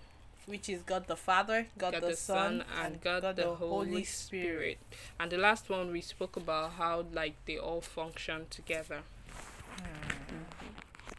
Which 0.46 0.70
is 0.70 0.82
God 0.82 1.08
the 1.08 1.16
Father, 1.16 1.68
God, 1.78 1.96
the, 2.02 2.16
Son, 2.16 2.64
and 2.82 3.02
God, 3.02 3.36
the 3.36 3.56
Holy 3.56 4.04
Spirit. 4.04 4.78
And 5.20 5.32
the 5.32 5.38
last 5.38 5.70
one 5.70 5.92
we 5.92 6.02
spoke 6.02 6.36
about 6.36 6.74
how 6.74 7.06
like 7.14 7.36
they 7.46 7.58
all 7.58 7.82
function 7.82 8.48
together. 8.50 9.02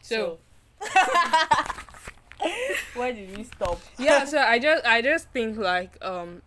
So, 0.01 0.37
where 2.93 3.11
did 3.11 3.35
we 3.35 3.43
stop? 3.43 3.79
yeah, 3.97 4.25
so 4.25 4.37
I 4.37 4.59
just 4.59 4.85
I 4.85 5.01
just 5.01 5.29
think 5.29 5.57
like 5.57 5.97
um 6.01 6.43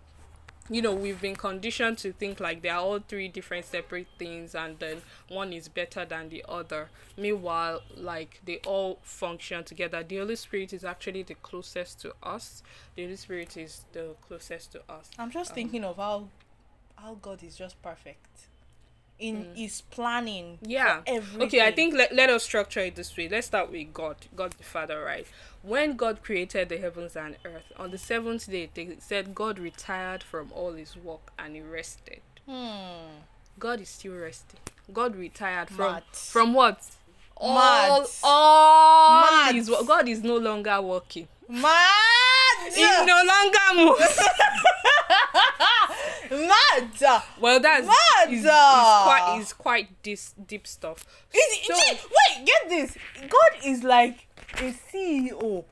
you 0.70 0.82
know 0.82 0.92
we've 0.94 1.20
been 1.20 1.36
conditioned 1.36 1.98
to 1.98 2.12
think 2.12 2.40
like 2.40 2.62
they 2.62 2.68
are 2.68 2.80
all 2.80 2.98
three 2.98 3.28
different 3.28 3.64
separate 3.64 4.06
things 4.18 4.54
and 4.54 4.78
then 4.78 5.02
one 5.28 5.52
is 5.52 5.68
better 5.68 6.04
than 6.04 6.28
the 6.28 6.44
other. 6.48 6.88
Meanwhile 7.16 7.82
like 7.96 8.40
they 8.44 8.58
all 8.66 8.98
function 9.02 9.64
together. 9.64 10.02
The 10.02 10.18
holy 10.18 10.36
spirit 10.36 10.72
is 10.72 10.84
actually 10.84 11.22
the 11.22 11.34
closest 11.34 12.00
to 12.02 12.14
us. 12.22 12.62
The 12.96 13.04
holy 13.04 13.16
spirit 13.16 13.56
is 13.56 13.84
the 13.92 14.14
closest 14.26 14.72
to 14.72 14.82
us. 14.90 15.10
I'm 15.18 15.30
just 15.30 15.50
Um, 15.50 15.54
thinking 15.54 15.84
of 15.84 15.96
how 15.96 16.28
how 16.96 17.14
God 17.14 17.42
is 17.42 17.56
just 17.56 17.80
perfect 17.82 18.47
in 19.18 19.48
his 19.54 19.80
planning. 19.80 20.58
yeah 20.62 21.00
everything. 21.06 21.42
okay 21.42 21.60
i 21.66 21.72
think 21.72 21.92
let, 21.94 22.14
let 22.14 22.30
us 22.30 22.44
structure 22.44 22.80
it 22.80 22.94
this 22.94 23.16
way 23.16 23.28
let's 23.28 23.48
start 23.48 23.70
with 23.70 23.92
god 23.92 24.16
god 24.36 24.52
the 24.52 24.64
father 24.64 25.02
right 25.04 25.26
when 25.62 25.96
god 25.96 26.22
created 26.22 26.68
the 26.68 26.78
heavens 26.78 27.16
and 27.16 27.36
earth 27.44 27.72
on 27.76 27.90
the 27.90 27.98
seventh 27.98 28.48
day 28.50 28.70
they 28.74 28.96
said 29.00 29.34
god 29.34 29.58
retired 29.58 30.22
from 30.22 30.52
all 30.54 30.72
his 30.72 30.96
work 30.96 31.32
and 31.38 31.56
he 31.56 31.62
rested 31.62 32.20
Hmm. 32.48 33.18
god 33.58 33.80
is 33.80 33.88
still 33.88 34.14
resting 34.14 34.60
god 34.92 35.16
retired 35.16 35.68
from 35.68 35.92
Mad. 35.92 36.02
from 36.12 36.54
what 36.54 36.80
all 37.36 38.06
all 38.22 39.52
his 39.52 39.68
god 39.86 40.08
is 40.08 40.22
no 40.22 40.36
longer 40.38 40.80
working 40.80 41.28
Mad. 41.48 42.72
he 42.74 42.82
no 42.82 43.22
longer 43.26 43.58
moves 43.92 44.20
Mad. 46.30 47.22
well 47.40 47.60
that's 47.60 47.86
Mad. 47.86 48.32
is, 48.32 48.44
is 48.44 48.50
quite 48.50 49.38
is 49.40 49.52
quite 49.52 50.02
this 50.02 50.34
deep 50.46 50.66
stuff 50.66 51.04
Is, 51.34 51.66
So- 51.66 51.74
see, 51.74 51.98
wait, 52.36 52.46
get 52.46 52.68
this. 52.68 52.96
God 53.28 53.64
is 53.64 53.82
like 53.82 54.26
a 54.54 54.72
CEO 54.72 55.64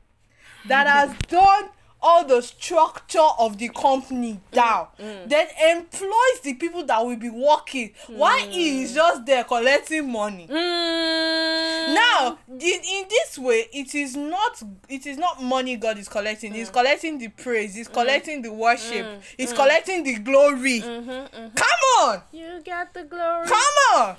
that 0.67 0.87
has 0.97 1.15
done 1.29 1.71
all 2.07 2.25
the 2.25 2.41
structure 2.41 3.29
of 3.39 3.59
the 3.59 3.69
company 3.71 4.41
down, 4.53 4.87
mm, 4.99 5.05
mm. 5.05 5.29
then 5.29 5.47
employs 5.77 6.41
the 6.45 6.55
people 6.55 6.85
that 6.85 7.05
will 7.05 7.17
be 7.17 7.31
working 7.31 7.93
while 8.09 8.39
he 8.39 8.71
mm. 8.71 8.83
is 8.83 8.95
just 8.95 9.27
there 9.27 9.43
collecting 9.45 10.11
money. 10.11 10.47
Mm. 10.47 11.95
Now, 11.95 12.39
in, 12.49 12.59
in 12.59 13.05
this 13.09 13.39
way, 13.39 13.67
it 13.73 13.95
is 13.95 14.17
not 14.17 14.63
it 14.89 15.07
is 15.07 15.19
not 15.19 15.43
money 15.43 15.77
God 15.77 15.99
is 15.99 16.09
collecting. 16.09 16.53
He's 16.53 16.71
collecting 16.71 17.19
the 17.19 17.29
praise. 17.29 17.75
He's 17.75 17.89
collecting 17.89 18.43
the 18.43 18.53
worship. 18.53 19.23
He's 19.37 19.53
collecting 19.53 20.05
the 20.05 20.15
glory. 20.19 20.81
Mm-hmm, 20.81 21.11
mm-hmm. 21.11 21.49
Come 21.55 22.09
on, 22.09 22.23
you 22.33 22.61
get 22.65 22.95
the 22.95 23.05
glory 23.05 23.47
come 23.47 24.01
on. 24.01 24.17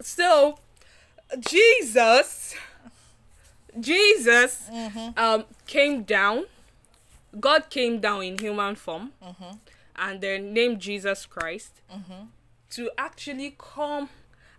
so 0.00 0.58
jesus 1.38 2.54
jesus 3.80 4.68
Mm-hmm. 4.70 5.18
um 5.18 5.44
came 5.66 6.02
down 6.02 6.44
god 7.40 7.70
came 7.70 8.00
down 8.00 8.22
in 8.22 8.38
human 8.38 8.74
form 8.74 9.12
Mm-hmm. 9.22 9.56
and 9.96 10.20
then 10.20 10.52
named 10.52 10.80
jesus 10.80 11.26
christ 11.26 11.80
to 12.70 12.90
actually 12.96 13.54
come 13.58 14.08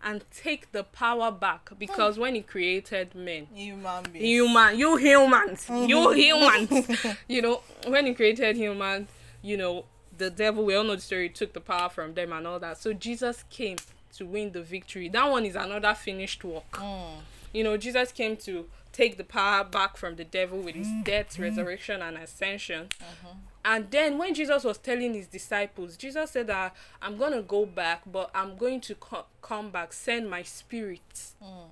and 0.06 0.24
take 0.32 0.72
the 0.74 0.84
power 0.84 1.32
back 1.32 1.70
because 1.80 2.20
when 2.20 2.36
he 2.36 2.42
created 2.42 3.15
men 3.15 3.48
Human 3.53 4.03
being. 4.12 4.25
human 4.25 4.77
you 4.77 4.98
humans 4.98 5.68
you 5.70 5.98
Mm-hmm. 5.98 6.13
humans 6.20 7.15
you 7.27 7.42
know 7.42 7.62
when 7.88 8.06
he 8.06 8.13
created 8.13 8.56
humans 8.58 9.08
you 9.42 9.58
know 9.58 9.86
the 10.18 10.30
devil 10.30 10.63
we 10.65 10.75
all 10.75 10.84
know 10.84 10.96
the 10.96 11.01
story 11.01 11.30
took 11.30 11.53
the 11.53 11.62
power 11.62 11.89
from 11.89 12.13
them 12.13 12.34
and 12.34 12.46
all 12.46 12.60
that 12.60 12.77
so 12.77 12.94
jesus 12.94 13.44
came 13.50 13.77
to 14.15 14.25
win 14.25 14.51
the 14.51 14.62
victory 14.62 15.10
that 15.10 15.30
one 15.30 15.46
is 15.46 15.56
another 15.56 15.94
finished 15.96 16.44
work 16.44 16.72
Mm. 16.74 17.15
you 17.53 17.63
know 17.63 17.77
jesus 17.77 18.12
came 18.12 18.36
to 18.38 18.68
take 18.93 19.17
the 19.17 19.23
power 19.25 19.63
back 19.65 19.97
from 19.97 20.15
the 20.15 20.23
devil 20.23 20.59
with 20.59 20.75
his 20.75 20.88
Mm-hmm. 20.88 21.01
death 21.03 21.38
resurrection 21.39 22.01
and 22.01 22.17
ascension. 22.17 22.85
Mm-hmm. 23.00 23.38
And 23.65 23.89
then 23.91 24.17
when 24.17 24.33
jesus 24.33 24.63
was 24.65 24.77
telling 24.77 25.13
his 25.13 25.27
disciples 25.27 25.95
jesus 25.95 26.31
said 26.31 26.47
that 26.47 26.75
i'm 27.01 27.15
gonna 27.17 27.41
go 27.41 27.65
back 27.65 28.01
but 28.12 28.29
i'm 28.35 28.57
going 28.57 28.81
to 28.81 28.93
co- 28.95 29.25
come 29.41 29.69
back 29.71 29.93
send 29.93 30.29
my 30.29 30.43
spirit 30.43 31.00
mm. 31.41 31.67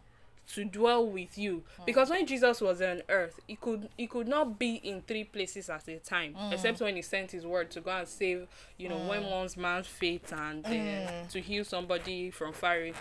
to 0.53 0.63
dwell 0.65 1.05
with 1.05 1.37
you. 1.37 1.63
Mm. 1.81 1.85
Because 1.85 2.09
when 2.09 2.25
jesus 2.25 2.61
was 2.61 2.81
on 2.81 3.01
earth 3.09 3.41
he 3.45 3.57
could 3.57 3.89
he 3.97 4.07
could 4.07 4.27
not 4.29 4.57
be 4.57 4.75
in 4.75 5.01
three 5.01 5.25
places 5.25 5.69
at 5.69 5.85
a 5.89 5.97
time 5.97 6.33
mm. 6.33 6.53
except 6.53 6.79
when 6.79 6.95
he 6.95 7.01
sent 7.01 7.31
his 7.31 7.45
word 7.45 7.69
to 7.71 7.81
go 7.81 7.91
and 7.91 8.07
save 8.07 8.47
you 8.77 8.87
know 8.87 8.97
when 9.09 9.25
one's 9.25 9.57
man's 9.57 9.87
faith 9.87 10.31
and 10.31 10.65
uh, 10.65 11.27
to 11.29 11.41
heal 11.41 11.65
somebody 11.65 12.31
from 12.31 12.53
fire 12.53 12.93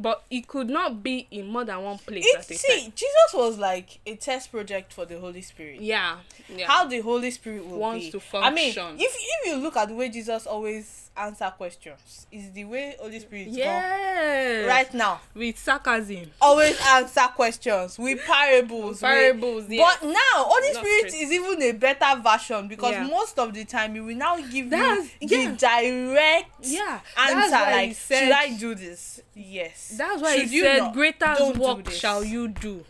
but 0.00 0.22
he 0.30 0.42
could 0.42 0.68
not 0.70 1.02
be 1.02 1.26
in 1.30 1.46
more 1.48 1.64
than 1.64 1.82
one 1.82 1.98
place 1.98 2.24
It, 2.26 2.36
at 2.38 2.44
see, 2.44 2.82
time 2.82 2.92
Jesus 2.94 3.34
was 3.34 3.58
like 3.58 3.98
a 4.06 4.14
test 4.16 4.50
project 4.50 4.92
for 4.92 5.04
the 5.04 5.18
Holy 5.18 5.42
Spirit. 5.42 5.80
yeah 5.80 6.16
yeah 6.54 6.66
How 6.66 6.86
the 6.86 7.00
Holy 7.00 7.30
Spirit 7.30 7.66
will 7.66 7.78
Wants 7.78 8.06
be. 8.06 8.12
to 8.12 8.20
I 8.36 8.50
mean, 8.50 8.72
function. 8.72 8.96
if 9.00 9.14
if 9.18 9.46
you 9.46 9.56
look 9.56 9.76
at 9.76 9.88
the 9.88 9.94
way 9.94 10.08
Jesus 10.08 10.46
always 10.46 11.04
answer 11.16 11.52
questions, 11.56 12.26
is 12.30 12.52
the 12.52 12.64
way 12.64 12.94
Holy 13.00 13.18
Spirit 13.18 13.48
yes 13.48 14.68
right 14.68 14.94
now. 14.94 15.20
with 15.34 15.58
sarcasm 15.58 16.30
Always 16.40 16.78
answer 16.88 17.26
questions 17.34 17.98
with 17.98 18.20
parables. 18.24 18.90
with- 18.92 19.00
Parables, 19.00 19.64
But 19.68 20.02
now 20.04 20.14
Holy 20.36 20.72
Not 20.72 20.84
Spirit 20.84 21.08
straight. 21.10 21.22
is 21.24 21.32
even 21.32 21.62
a 21.62 21.72
better 21.72 22.20
version 22.22 22.68
because 22.68 22.92
Yeah. 22.92 23.04
most 23.06 23.38
of 23.38 23.52
the 23.52 23.64
time 23.64 23.94
He 23.94 24.00
will 24.00 24.14
now 24.16 24.36
give 24.40 24.70
That's- 24.70 25.08
you 25.20 25.28
yeah. 25.28 25.50
the 25.50 25.56
direct 25.56 26.50
Yeah, 26.62 27.00
answer. 27.16 27.50
Like, 27.50 27.96
said- 27.96 28.20
should 28.24 28.32
I 28.32 28.50
do 28.56 28.74
this? 28.74 29.20
Yes. 29.34 29.87
That's 29.96 30.22
why 30.22 30.36
Should 30.38 30.48
he 30.48 30.60
said, 30.60 30.92
"Greater 30.92 31.34
Don't 31.38 31.58
work 31.58 31.90
shall 31.90 32.24
you 32.24 32.48
do." 32.48 32.84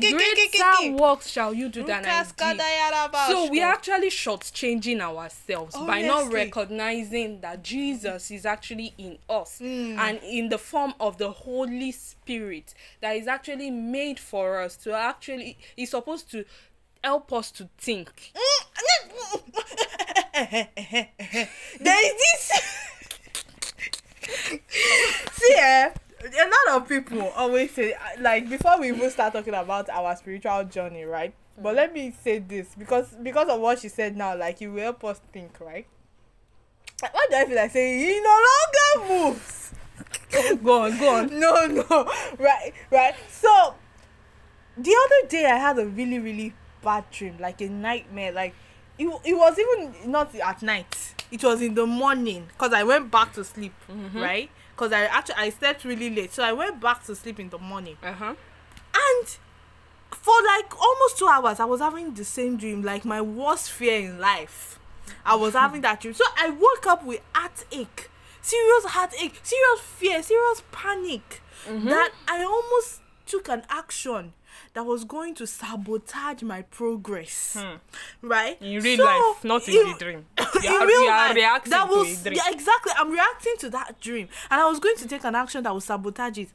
Greater 0.00 0.92
works 0.92 1.28
shall 1.28 1.54
you 1.54 1.68
do 1.68 1.84
than 1.84 2.04
I 2.04 2.24
did. 2.24 2.60
So 3.28 3.50
we're 3.50 3.66
actually 3.66 4.10
shortchanging 4.10 5.00
ourselves 5.00 5.74
Honestly. 5.74 6.02
by 6.02 6.06
not 6.06 6.32
recognizing 6.32 7.40
that 7.40 7.62
Jesus 7.62 8.30
is 8.30 8.46
actually 8.46 8.94
in 8.98 9.18
us 9.28 9.60
mm. 9.60 9.96
and 9.96 10.20
in 10.22 10.48
the 10.48 10.58
form 10.58 10.94
of 11.00 11.18
the 11.18 11.30
Holy 11.30 11.92
Spirit 11.92 12.74
that 13.00 13.16
is 13.16 13.26
actually 13.26 13.70
made 13.70 14.18
for 14.18 14.60
us 14.60 14.76
to 14.78 14.92
actually 14.92 15.56
is 15.76 15.90
supposed 15.90 16.30
to 16.30 16.44
help 17.02 17.32
us 17.32 17.50
to 17.52 17.68
think. 17.78 18.32
there 20.34 20.68
is 21.80 21.80
this. 21.80 22.83
See, 25.46 25.54
eh, 25.56 25.90
a 26.24 26.48
lot 26.72 26.82
of 26.82 26.88
people 26.88 27.28
always 27.36 27.70
say, 27.72 27.94
like, 28.20 28.48
before 28.48 28.80
we 28.80 28.88
even 28.88 29.10
start 29.10 29.32
talking 29.32 29.54
about 29.54 29.88
our 29.90 30.16
spiritual 30.16 30.64
journey, 30.64 31.04
right? 31.04 31.34
But 31.60 31.74
let 31.76 31.92
me 31.92 32.12
say 32.22 32.38
this 32.38 32.74
because 32.76 33.14
because 33.22 33.48
of 33.48 33.60
what 33.60 33.78
she 33.78 33.88
said 33.88 34.16
now, 34.16 34.36
like, 34.36 34.60
you 34.60 34.72
will 34.72 34.82
help 34.82 35.04
us 35.04 35.20
think, 35.32 35.60
right? 35.60 35.86
Why 37.00 37.26
do 37.30 37.36
I 37.36 37.44
feel 37.44 37.56
like 37.56 37.70
saying 37.70 38.00
he 38.00 38.20
no 38.20 38.38
longer 39.06 39.34
moves? 39.34 39.72
go 40.64 40.82
on, 40.82 40.98
go 40.98 41.08
on. 41.14 41.38
no, 41.38 41.66
no, 41.66 42.10
right, 42.38 42.72
right. 42.90 43.14
So 43.30 43.74
the 44.76 44.90
other 45.04 45.28
day 45.28 45.44
I 45.46 45.56
had 45.56 45.78
a 45.78 45.86
really, 45.86 46.18
really 46.18 46.54
bad 46.82 47.04
dream, 47.10 47.36
like 47.38 47.60
a 47.60 47.68
nightmare. 47.68 48.32
Like 48.32 48.54
it, 48.98 49.06
it 49.24 49.34
was 49.34 49.58
even 49.58 50.10
not 50.10 50.34
at 50.34 50.62
night. 50.62 51.14
It 51.30 51.42
was 51.44 51.62
in 51.62 51.74
the 51.74 51.86
morning 51.86 52.46
because 52.48 52.72
I 52.72 52.82
went 52.84 53.10
back 53.10 53.32
to 53.34 53.44
sleep, 53.44 53.74
right? 54.14 54.50
Because 54.74 54.92
I 54.92 55.02
actually 55.04 55.36
I 55.36 55.50
slept 55.50 55.84
really 55.84 56.10
late, 56.10 56.32
so 56.32 56.42
I 56.42 56.52
went 56.52 56.80
back 56.80 57.04
to 57.04 57.14
sleep 57.14 57.38
in 57.38 57.48
the 57.48 57.58
morning, 57.58 57.96
Uh 58.02 58.12
huh. 58.12 58.34
and 58.94 59.28
for 60.10 60.34
like 60.46 60.76
almost 60.80 61.18
two 61.18 61.26
hours 61.28 61.60
I 61.60 61.64
was 61.64 61.80
having 61.80 62.14
the 62.14 62.24
same 62.24 62.56
dream, 62.56 62.82
like 62.82 63.04
my 63.04 63.20
worst 63.20 63.70
fear 63.70 64.00
in 64.00 64.18
life. 64.18 64.78
I 65.24 65.34
was 65.36 65.52
having 65.64 65.80
that 65.82 66.00
dream, 66.00 66.14
so 66.14 66.24
I 66.38 66.50
woke 66.50 66.86
up 66.86 67.04
with 67.04 67.20
heartache, 67.34 68.10
serious 68.42 68.84
heartache, 68.86 69.40
serious 69.42 69.80
fear, 69.80 70.22
serious 70.22 70.62
panic. 70.72 71.40
That 71.66 72.10
I 72.28 72.42
almost 72.44 73.00
took 73.26 73.48
an 73.48 73.62
action 73.70 74.34
that 74.74 74.84
was 74.84 75.04
going 75.04 75.34
to 75.36 75.46
sabotage 75.46 76.42
my 76.42 76.60
progress. 76.62 77.56
Right? 78.20 78.60
In 78.60 78.82
real 78.82 78.98
So, 78.98 79.04
life, 79.04 79.44
not 79.44 79.66
in 79.68 79.92
the 79.92 79.96
dream. 79.98 80.26
in 80.62 80.62
You 80.64 80.70
are- 80.78 80.86
real 80.86 81.06
life, 81.06 81.34
reacting 81.34 81.70
that 81.70 81.88
was 81.88 82.22
dream. 82.22 82.34
yeah, 82.36 82.50
exactly. 82.50 82.92
I'm 82.96 83.10
reacting 83.10 83.54
to 83.60 83.70
that 83.70 84.00
dream, 84.00 84.28
and 84.50 84.60
I 84.60 84.66
was 84.68 84.78
going 84.80 84.96
to 84.96 85.08
take 85.08 85.24
an 85.24 85.34
action 85.34 85.62
that 85.64 85.72
would 85.74 85.82
sabotage 85.82 86.38
it. 86.38 86.48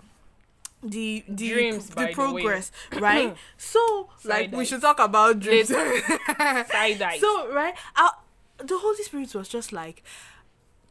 The 0.81 1.25
the 1.27 1.49
Dreams, 1.49 1.89
the 1.89 2.05
the 2.05 2.13
progress, 2.13 2.71
right? 2.93 3.35
so 3.57 4.09
like 4.23 4.53
we 4.53 4.63
should 4.63 4.79
talk 4.81 4.99
about 4.99 5.39
dreams. 5.41 5.67
Side 5.67 7.17
so 7.19 7.51
right, 7.53 7.73
uh, 7.97 8.11
the 8.59 8.77
Holy 8.77 9.03
Spirit 9.03 9.33
was 9.35 9.49
just 9.49 9.73
like, 9.73 10.03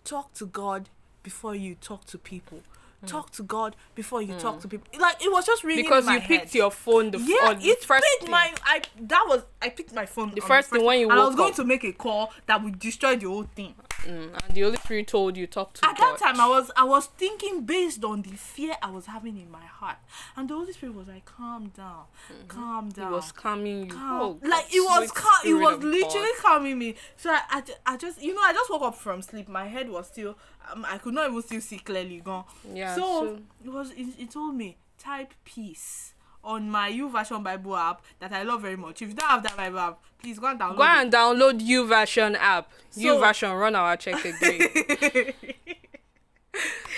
talk 0.04 0.34
to 0.34 0.44
God 0.46 0.90
before 1.22 1.54
you 1.54 1.74
talk 1.76 2.04
to 2.06 2.18
people. 2.18 2.60
Hmm. 3.00 3.06
talk 3.06 3.30
to 3.32 3.44
God 3.44 3.76
before 3.94 4.20
you 4.22 4.34
talk 4.34 4.56
hmm. 4.56 4.60
to 4.62 4.68
people. 4.68 5.00
Like 5.00 5.22
it 5.24 5.30
was 5.30 5.46
just 5.46 5.62
ringing 5.62 5.84
because 5.84 6.08
you 6.08 6.18
picked 6.20 6.46
head. 6.46 6.54
your 6.54 6.70
phone 6.70 7.12
the 7.12 7.18
f- 7.18 7.28
yeah, 7.28 7.54
the 7.54 7.66
it 7.68 7.84
first 7.84 8.04
picked 8.04 8.22
thing. 8.22 8.30
my 8.30 8.52
I 8.64 8.82
that 9.02 9.24
was 9.28 9.44
I 9.62 9.68
picked 9.68 9.94
my 9.94 10.04
phone. 10.04 10.32
The 10.34 10.42
on 10.42 10.48
first 10.48 10.70
thing 10.70 10.84
when 10.84 10.98
you 11.00 11.08
and 11.08 11.18
I 11.18 11.24
was 11.24 11.30
woke 11.30 11.38
going 11.38 11.50
up. 11.50 11.56
to 11.56 11.64
make 11.64 11.84
a 11.84 11.92
call 11.92 12.32
that 12.46 12.62
would 12.62 12.78
destroy 12.78 13.14
the 13.14 13.26
whole 13.26 13.44
thing. 13.54 13.74
Mm, 14.04 14.30
and 14.44 14.54
the 14.54 14.60
Holy 14.62 14.76
Spirit 14.76 15.08
told 15.08 15.36
you 15.36 15.46
talk 15.46 15.72
to 15.74 15.84
At 15.88 15.96
God. 15.96 16.14
that 16.14 16.18
time, 16.24 16.40
I 16.40 16.48
was 16.48 16.70
I 16.76 16.84
was 16.84 17.06
thinking 17.06 17.64
based 17.64 18.04
on 18.04 18.22
the 18.22 18.30
fear 18.30 18.74
I 18.80 18.90
was 18.90 19.06
having 19.06 19.36
in 19.36 19.50
my 19.50 19.64
heart, 19.64 19.96
and 20.36 20.48
the 20.48 20.54
Holy 20.54 20.72
Spirit 20.72 20.94
was 20.94 21.08
like, 21.08 21.24
"Calm 21.24 21.68
down, 21.76 22.04
calm 22.46 22.90
down." 22.90 23.06
Mm-hmm. 23.06 23.14
was 23.14 23.32
calming 23.32 23.86
you. 23.86 23.90
calm. 23.92 24.20
Oh, 24.22 24.38
like 24.48 24.66
it 24.72 24.80
was 24.80 25.10
calm. 25.10 25.40
It 25.44 25.54
was 25.54 25.82
literally 25.82 26.28
God. 26.36 26.42
calming 26.42 26.78
me. 26.78 26.94
So 27.16 27.30
I, 27.30 27.40
I, 27.50 27.62
I 27.86 27.96
just 27.96 28.22
you 28.22 28.34
know 28.34 28.42
I 28.42 28.52
just 28.52 28.70
woke 28.70 28.82
up 28.82 28.94
from 28.94 29.20
sleep. 29.22 29.48
My 29.48 29.66
head 29.66 29.90
was 29.90 30.06
still 30.06 30.38
um, 30.72 30.86
I 30.88 30.98
could 30.98 31.14
not 31.14 31.28
even 31.30 31.42
still 31.42 31.60
see 31.60 31.78
clearly. 31.78 32.20
Gone. 32.20 32.44
Yeah, 32.72 32.94
So, 32.94 33.00
so- 33.02 33.38
it 33.64 33.70
was 33.70 33.90
it, 33.92 34.06
it 34.18 34.30
told 34.30 34.54
me 34.54 34.76
type 34.98 35.34
peace 35.44 36.14
on 36.44 36.70
my 36.70 36.90
YouVersion 36.90 37.42
Bible 37.42 37.76
app 37.76 38.02
that 38.20 38.32
I 38.32 38.42
love 38.42 38.62
very 38.62 38.76
much. 38.76 39.02
If 39.02 39.08
you 39.10 39.14
don't 39.14 39.28
have 39.28 39.42
that 39.42 39.56
Bible 39.56 39.78
app, 39.78 40.00
please 40.20 40.38
go 40.38 40.46
and 40.46 40.58
download 40.58 40.76
Go 40.76 40.82
it. 40.84 40.88
and 40.88 41.12
download 41.12 41.60
YouVersion 41.60 42.36
app. 42.36 42.70
YouVersion 42.96 43.58
run 43.60 43.74
our 43.74 43.96
check 43.96 44.24
again. 44.24 45.34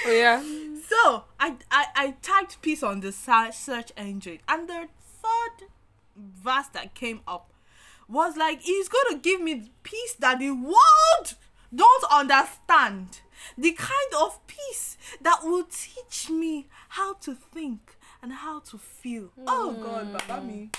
oh 0.07 0.11
yeah. 0.13 0.41
So 0.89 1.25
I, 1.39 1.55
I 1.71 1.87
I 1.95 2.15
typed 2.23 2.61
peace 2.63 2.83
on 2.83 3.01
the 3.01 3.13
search 3.13 3.93
engine, 3.97 4.39
and 4.49 4.69
the 4.69 4.89
third 5.23 5.69
verse 6.17 6.67
that 6.73 6.95
came 6.95 7.21
up 7.29 7.53
was 8.09 8.37
like, 8.37 8.63
"He's 8.63 8.89
going 8.89 9.05
to 9.13 9.19
give 9.19 9.41
me 9.41 9.71
peace 9.83 10.15
that 10.19 10.39
the 10.41 10.51
world 10.51 11.35
don't 11.75 12.05
understand, 12.11 13.21
the 13.57 13.73
kind 13.73 14.13
of 14.21 14.45
peace 14.47 14.97
that 15.21 15.41
will 15.45 15.65
teach 15.65 16.29
me 16.31 16.69
how 16.91 17.15
to 17.15 17.35
think." 17.35 17.97
And 18.23 18.33
how 18.33 18.61
to 18.61 18.77
feel. 18.77 19.31
Oh 19.47 19.73
God, 19.73 20.13
Baba 20.13 20.43
mm. 20.43 20.47
me. 20.47 20.71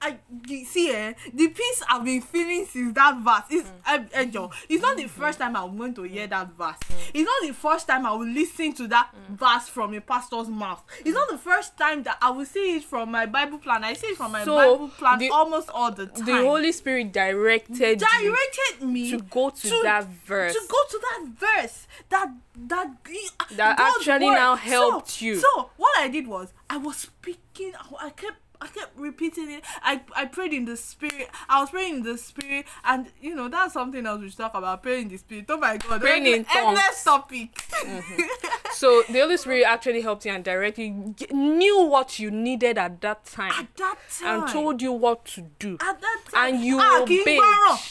I 0.00 0.16
see 0.64 0.90
eh, 0.92 1.12
the 1.32 1.48
peace 1.48 1.82
I've 1.88 2.04
been 2.04 2.20
feeling 2.22 2.66
since 2.66 2.94
that 2.94 3.18
verse 3.18 3.50
is 3.60 3.70
eh, 3.86 4.04
eh, 4.12 4.24
Joe, 4.26 4.50
It's 4.68 4.82
not 4.82 4.96
the 4.96 5.06
first 5.08 5.38
time 5.38 5.56
I'm 5.56 5.76
going 5.76 5.94
to 5.94 6.02
hear 6.02 6.26
that 6.26 6.52
verse. 6.52 6.76
It's 7.12 7.24
not 7.24 7.48
the 7.48 7.52
first 7.54 7.86
time 7.88 8.06
I 8.06 8.12
will 8.12 8.26
listen 8.26 8.72
to 8.74 8.86
that 8.88 9.10
verse 9.30 9.68
from 9.68 9.94
a 9.94 10.00
pastor's 10.00 10.48
mouth. 10.48 10.82
It's 11.04 11.14
not 11.14 11.28
the 11.28 11.38
first 11.38 11.76
time 11.76 12.02
that 12.04 12.18
I 12.22 12.30
will 12.30 12.44
see 12.46 12.76
it 12.76 12.84
from 12.84 13.10
my 13.10 13.26
Bible 13.26 13.58
plan. 13.58 13.84
I 13.84 13.92
see 13.94 14.08
it 14.08 14.16
from 14.16 14.32
my 14.32 14.44
So, 14.44 14.54
Bible 14.56 14.88
plan 14.88 15.18
the- 15.18 15.30
almost 15.30 15.70
all 15.70 15.90
the 15.92 16.06
time. 16.06 16.24
The 16.24 16.36
Holy 16.36 16.72
Spirit 16.72 17.12
directed 17.12 17.98
directed 17.98 18.86
me 18.86 19.10
to 19.10 19.18
go 19.18 19.50
to 19.50 19.80
that 19.82 20.06
verse. 20.26 20.54
To 20.54 20.60
go 20.68 20.78
to 20.90 20.98
that 21.00 21.26
verse 21.36 21.86
that 22.08 22.32
that 22.66 22.90
That 23.52 23.78
God's 23.78 23.96
actually 23.98 24.26
word. 24.26 24.34
now 24.34 24.54
So- 24.56 24.60
helped 24.60 25.22
you. 25.22 25.36
So 25.36 25.70
what 25.76 25.98
I 25.98 26.08
did 26.08 26.26
was 26.26 26.52
I 26.70 26.76
was 26.76 26.96
speaking. 26.96 27.72
I 28.00 28.10
kept. 28.10 28.36
I 28.60 28.66
kept 28.66 28.98
repeating 28.98 29.50
it. 29.50 29.64
I, 29.82 30.00
I 30.16 30.24
prayed 30.26 30.52
in 30.52 30.64
the 30.64 30.76
spirit. 30.76 31.28
I 31.48 31.60
was 31.60 31.70
praying 31.70 31.96
in 31.96 32.02
the 32.02 32.18
spirit, 32.18 32.66
and 32.84 33.06
you 33.20 33.34
know 33.34 33.48
that's 33.48 33.74
something 33.74 34.04
else 34.04 34.20
we 34.20 34.28
should 34.30 34.38
talk 34.38 34.54
about. 34.54 34.82
Praying 34.82 35.02
in 35.02 35.08
the 35.08 35.16
spirit. 35.18 35.44
Oh 35.48 35.58
my 35.58 35.76
god! 35.76 36.00
Praying 36.00 36.26
in 36.26 36.32
endless, 36.32 36.56
endless 36.56 37.04
topic. 37.04 37.54
Mm-hmm. 37.54 38.22
So 38.78 39.02
the 39.10 39.18
Holy 39.18 39.36
Spirit 39.36 39.64
actually 39.66 40.02
helped 40.02 40.24
you 40.24 40.30
and 40.30 40.44
directly 40.44 40.90
knew 41.32 41.82
what 41.82 42.20
you 42.20 42.30
needed 42.30 42.78
at 42.78 43.00
that 43.00 43.24
time 43.24 43.50
At 43.50 43.76
that 43.76 43.96
time. 44.20 44.42
and 44.44 44.52
told 44.52 44.80
you 44.80 44.92
what 44.92 45.24
to 45.34 45.40
do. 45.58 45.78
At 45.80 46.00
that 46.00 46.20
time. 46.32 46.54
And 46.54 46.64
you 46.64 46.78
ah, 46.80 47.02
obeyed. 47.02 47.40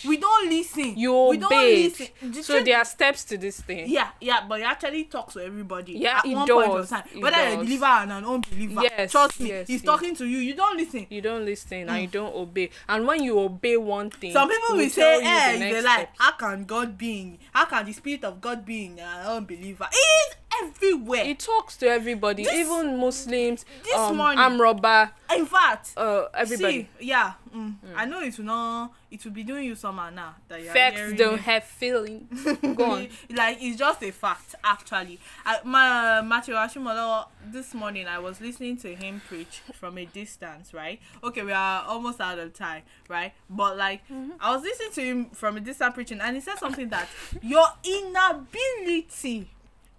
We 0.07 0.15
don't 0.15 0.49
listen. 0.49 0.97
You 0.97 1.11
We 1.31 1.37
don't 1.39 1.51
listen. 1.51 2.07
So 2.41 2.53
truth- 2.53 2.65
there 2.65 2.77
are 2.77 2.85
steps 2.85 3.25
to 3.25 3.37
this 3.37 3.59
thing. 3.59 3.89
Yeah, 3.89 4.11
yeah, 4.21 4.45
but 4.47 4.59
he 4.59 4.63
actually 4.65 5.03
talks 5.03 5.33
to 5.33 5.41
everybody. 5.43 5.91
Yeah, 5.91 6.19
at 6.19 6.25
he 6.25 6.33
one 6.33 6.47
point 6.47 6.71
of 6.71 6.87
time. 6.89 7.03
He 7.11 7.21
Whether 7.21 7.35
you're 7.49 7.59
a 7.59 7.63
believer 7.65 7.85
and 7.85 8.11
an 8.13 8.23
unbeliever. 8.23 8.81
Yes, 8.83 9.11
Trust 9.11 9.41
me, 9.41 9.49
yes, 9.49 9.67
he's 9.67 9.81
yes. 9.83 9.85
talking 9.85 10.15
to 10.15 10.25
you. 10.25 10.37
You 10.37 10.55
don't 10.55 10.77
listen. 10.77 11.05
You 11.09 11.21
don't 11.21 11.43
listen 11.43 11.89
and 11.89 12.01
you 12.01 12.07
don't 12.07 12.33
obey. 12.33 12.69
And 12.87 13.05
when 13.05 13.23
you 13.23 13.37
obey 13.37 13.75
one 13.75 14.09
thing, 14.09 14.31
Some 14.31 14.47
people 14.47 14.77
will 14.77 14.89
say, 14.89 15.17
you 15.17 15.27
"Eh, 15.27 15.51
the 15.53 15.59
they 15.59 15.71
next 15.73 15.85
like, 15.85 16.09
how 16.17 16.31
can 16.31 16.63
God 16.63 16.97
be? 16.97 17.39
How 17.51 17.65
can 17.65 17.85
the 17.85 17.91
spirit 17.91 18.23
of 18.23 18.39
God 18.39 18.65
be 18.65 18.85
an 18.85 18.99
unbeliever? 19.25 19.89
It 19.91 20.37
everywhere. 20.63 21.25
He 21.25 21.35
talks 21.35 21.77
to 21.77 21.87
everybody, 21.87 22.43
This- 22.43 22.53
even 22.53 22.97
Muslims, 22.99 23.65
this 23.83 23.95
um, 23.95 24.17
morning- 24.17 24.39
arm 24.39 24.59
robber, 24.61 25.11
in 25.35 25.45
fact, 25.45 25.93
uh, 25.97 26.25
everybody. 26.33 26.89
see, 26.99 27.05
yeah, 27.07 27.33
mm, 27.53 27.75
I 27.95 28.05
know 28.05 28.21
it 28.21 28.37
will 28.37 28.45
not. 28.45 28.93
It 29.09 29.23
will 29.23 29.31
be 29.31 29.43
doing 29.43 29.65
you 29.65 29.75
somehow 29.75 30.09
now 30.09 30.35
that 30.49 30.61
you're 30.61 30.73
Facts 30.73 31.13
don't 31.17 31.35
it. 31.35 31.39
have 31.41 31.63
feelings. 31.63 32.43
Go 32.75 32.83
on. 32.91 33.07
like 33.29 33.57
it's 33.61 33.77
just 33.77 34.03
a 34.03 34.11
fact 34.11 34.53
actually 34.65 35.17
I, 35.45 35.59
my 35.63 36.21
Matthew 36.21 36.53
Ashimolowo 36.55 37.27
this 37.45 37.73
morning 37.73 38.05
I 38.07 38.19
was 38.19 38.41
listening 38.41 38.75
to 38.77 38.93
him 38.93 39.21
preach 39.25 39.61
from 39.73 39.97
a 39.97 40.03
distance 40.05 40.73
right 40.73 40.99
okay 41.23 41.41
we 41.41 41.53
are 41.53 41.83
almost 41.85 42.19
out 42.19 42.37
of 42.37 42.53
time 42.53 42.81
right 43.07 43.31
but 43.49 43.77
like 43.77 44.01
I 44.41 44.53
was 44.53 44.63
listening 44.63 44.91
to 44.91 45.01
him 45.01 45.25
from 45.29 45.55
a 45.55 45.61
distance 45.61 45.93
preaching 45.93 46.19
and 46.19 46.35
he 46.35 46.41
said 46.41 46.57
something 46.59 46.89
that 46.89 47.07
your 47.41 47.65
inability 47.85 49.49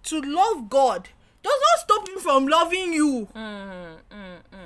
to 0.09 0.21
love 0.21 0.69
God 0.69 1.09
does 1.41 1.53
not 1.71 1.79
stop 1.79 2.07
him 2.09 2.19
from 2.19 2.47
loving 2.47 2.93
you 2.93 3.27
Mm, 3.35 3.97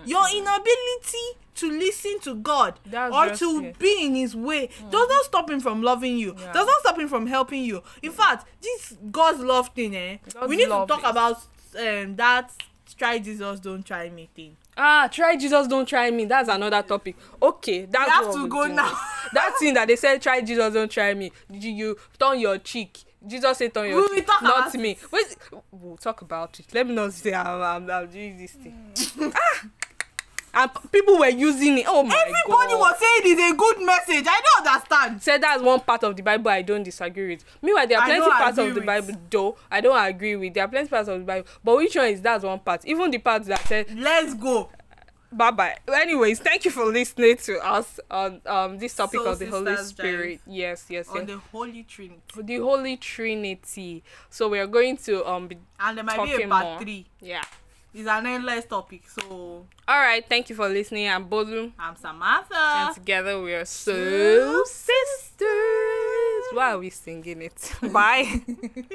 your 0.06 0.26
inability 0.36 1.40
to 1.56 1.70
listen 1.70 2.20
to 2.22 2.36
God 2.36 2.80
That's 2.86 3.16
or 3.16 3.30
to 3.36 3.66
it. 3.66 3.80
be 3.80 4.06
in 4.06 4.16
His 4.16 4.36
way 4.36 4.68
does 4.90 5.08
not 5.10 5.26
stop 5.26 5.50
Him 5.50 5.60
from 5.60 5.82
loving 5.84 6.18
you. 6.18 6.36
Yeah. 6.38 6.52
Does 6.52 6.66
not 6.66 6.80
stop 6.80 6.98
Him 7.00 7.08
from 7.08 7.28
helping 7.28 7.64
you. 7.64 7.84
In 8.02 8.12
fact, 8.12 8.48
this 8.62 8.98
God's 9.12 9.40
love 9.40 9.70
thing, 9.70 9.96
eh? 9.96 10.18
God's 10.34 10.50
we 10.50 10.56
need 10.58 10.64
to 10.66 10.86
talk 10.88 11.04
is- 11.04 11.10
about 11.12 11.38
um 11.80 12.16
that 12.16 12.52
try 12.98 13.20
Jesus, 13.20 13.60
don't 13.60 13.86
try 13.86 14.10
me 14.10 14.30
thing. 14.36 14.58
Ah, 14.76 15.08
try 15.12 15.36
Jesus, 15.36 15.68
don't 15.68 15.88
try 15.88 16.10
me. 16.10 16.26
That's 16.26 16.50
another 16.50 16.82
topic. 16.82 17.16
Okay, 17.42 17.86
that's 17.86 18.08
We 18.20 18.26
have 18.26 18.34
to 18.34 18.48
go 18.48 18.66
now. 18.66 18.92
that 19.34 19.54
thing 19.60 19.76
that 19.76 19.88
they 19.88 19.96
said, 19.96 20.22
try 20.22 20.42
Jesus, 20.42 20.74
don't 20.74 20.90
try 20.92 21.14
me. 21.14 21.32
You, 21.52 21.72
you 21.72 21.98
turn 22.20 22.40
your 22.40 22.58
cheek. 22.58 23.04
Jesus 23.26 23.58
said, 23.58 23.74
turn 23.74 23.90
your 23.90 23.96
We 23.98 24.02
will 24.02 24.16
cheek. 24.16 24.26
talk 24.28 24.42
Not 24.42 24.74
me. 24.76 24.98
Wait, 25.12 25.38
we'll 25.72 25.98
talk 25.98 26.22
about 26.22 26.60
it. 26.60 26.66
Let 26.74 26.88
me 26.88 26.94
not 26.94 27.14
say 27.14 27.34
I'm, 27.34 27.62
I'm, 27.62 27.90
I'm 27.90 28.08
doing 28.10 28.38
this 28.38 28.52
thing. 28.52 28.92
Mm. 28.96 29.34
ah! 29.36 29.68
And 30.56 30.70
people 30.92 31.18
were 31.18 31.30
using 31.30 31.80
it. 31.80 31.86
Oh 31.88 32.04
my 32.04 32.16
Everybody 32.16 32.74
God. 32.74 32.80
was 32.80 33.00
saying 33.00 33.22
it's 33.38 33.54
a 33.54 33.56
good 33.56 33.84
message. 33.84 34.28
I 34.30 34.42
don't 34.46 34.68
understand. 34.68 35.24
said 35.24 35.42
that's 35.42 35.64
one 35.64 35.80
part 35.80 36.04
of 36.04 36.16
the 36.16 36.22
Bible 36.22 36.52
I 36.52 36.62
don't 36.62 36.84
disagree 36.84 37.30
with. 37.30 37.44
Meanwhile, 37.60 37.88
there 37.88 37.98
are 37.98 38.06
plenty 38.06 38.30
parts 38.30 38.58
of 38.60 38.68
the 38.68 38.74
with. 38.76 38.86
Bible 38.86 39.16
though 39.32 39.58
I 39.72 39.82
don't 39.82 40.06
agree 40.06 40.36
with. 40.36 40.54
There 40.54 40.64
are 40.64 40.68
plenty 40.68 40.90
parts 40.90 41.10
of 41.10 41.20
the 41.20 41.26
Bible, 41.26 41.48
but 41.64 41.78
which 41.78 41.96
one 41.96 42.06
is 42.06 42.22
that's 42.22 42.44
one 42.44 42.60
part? 42.60 42.86
Even 42.86 43.10
the 43.10 43.18
part 43.18 43.46
that 43.46 43.62
said 43.68 43.88
Let's 43.98 44.36
go. 44.36 44.70
Bye 45.34 45.52
bye. 45.52 45.76
Anyways, 45.94 46.40
thank 46.40 46.66
you 46.66 46.72
for 46.72 46.86
listening 46.86 47.38
to 47.38 47.60
us 47.66 48.00
on 48.10 48.42
um 48.46 48.78
this 48.78 48.96
topic 48.96 49.20
Soul 49.20 49.28
of 49.30 49.40
the 49.40 49.46
Holy 49.48 49.76
Spirit. 49.78 50.40
Yes, 50.48 50.86
yes, 50.90 51.08
On 51.10 51.26
the 51.26 51.38
Holy 51.52 51.84
Trinity. 51.84 52.22
The 52.42 52.58
Holy 52.58 52.98
Trinity. 52.98 54.04
So 54.30 54.48
we 54.50 54.60
are 54.60 54.68
going 54.68 54.98
to 54.98 55.26
um 55.28 55.48
be 55.48 55.58
And 55.80 55.98
there 55.98 56.04
might 56.04 56.24
be 56.24 56.30
a 56.32 56.34
Talking 56.34 56.50
part 56.50 56.66
more. 56.66 56.80
three. 56.82 57.06
yeah. 57.20 57.44
It's 57.96 58.08
an 58.10 58.26
endless 58.26 58.66
topic. 58.66 59.04
So 59.08 59.68
All 59.88 60.00
right. 60.00 60.28
Thank 60.28 60.50
you 60.50 60.56
for 60.56 60.68
listening. 60.68 61.08
I'm 61.08 61.30
Bolu, 61.30 61.72
I'm 61.78 61.96
Samantha. 61.96 62.56
and 62.58 62.96
together 62.96 63.40
we 63.40 63.54
are 63.54 63.66
so 63.66 64.64
sisters. 64.66 65.48
Why 66.54 66.72
are 66.74 66.80
we 66.80 66.90
singing 66.90 67.42
it? 67.44 67.72
Bye. 67.92 68.42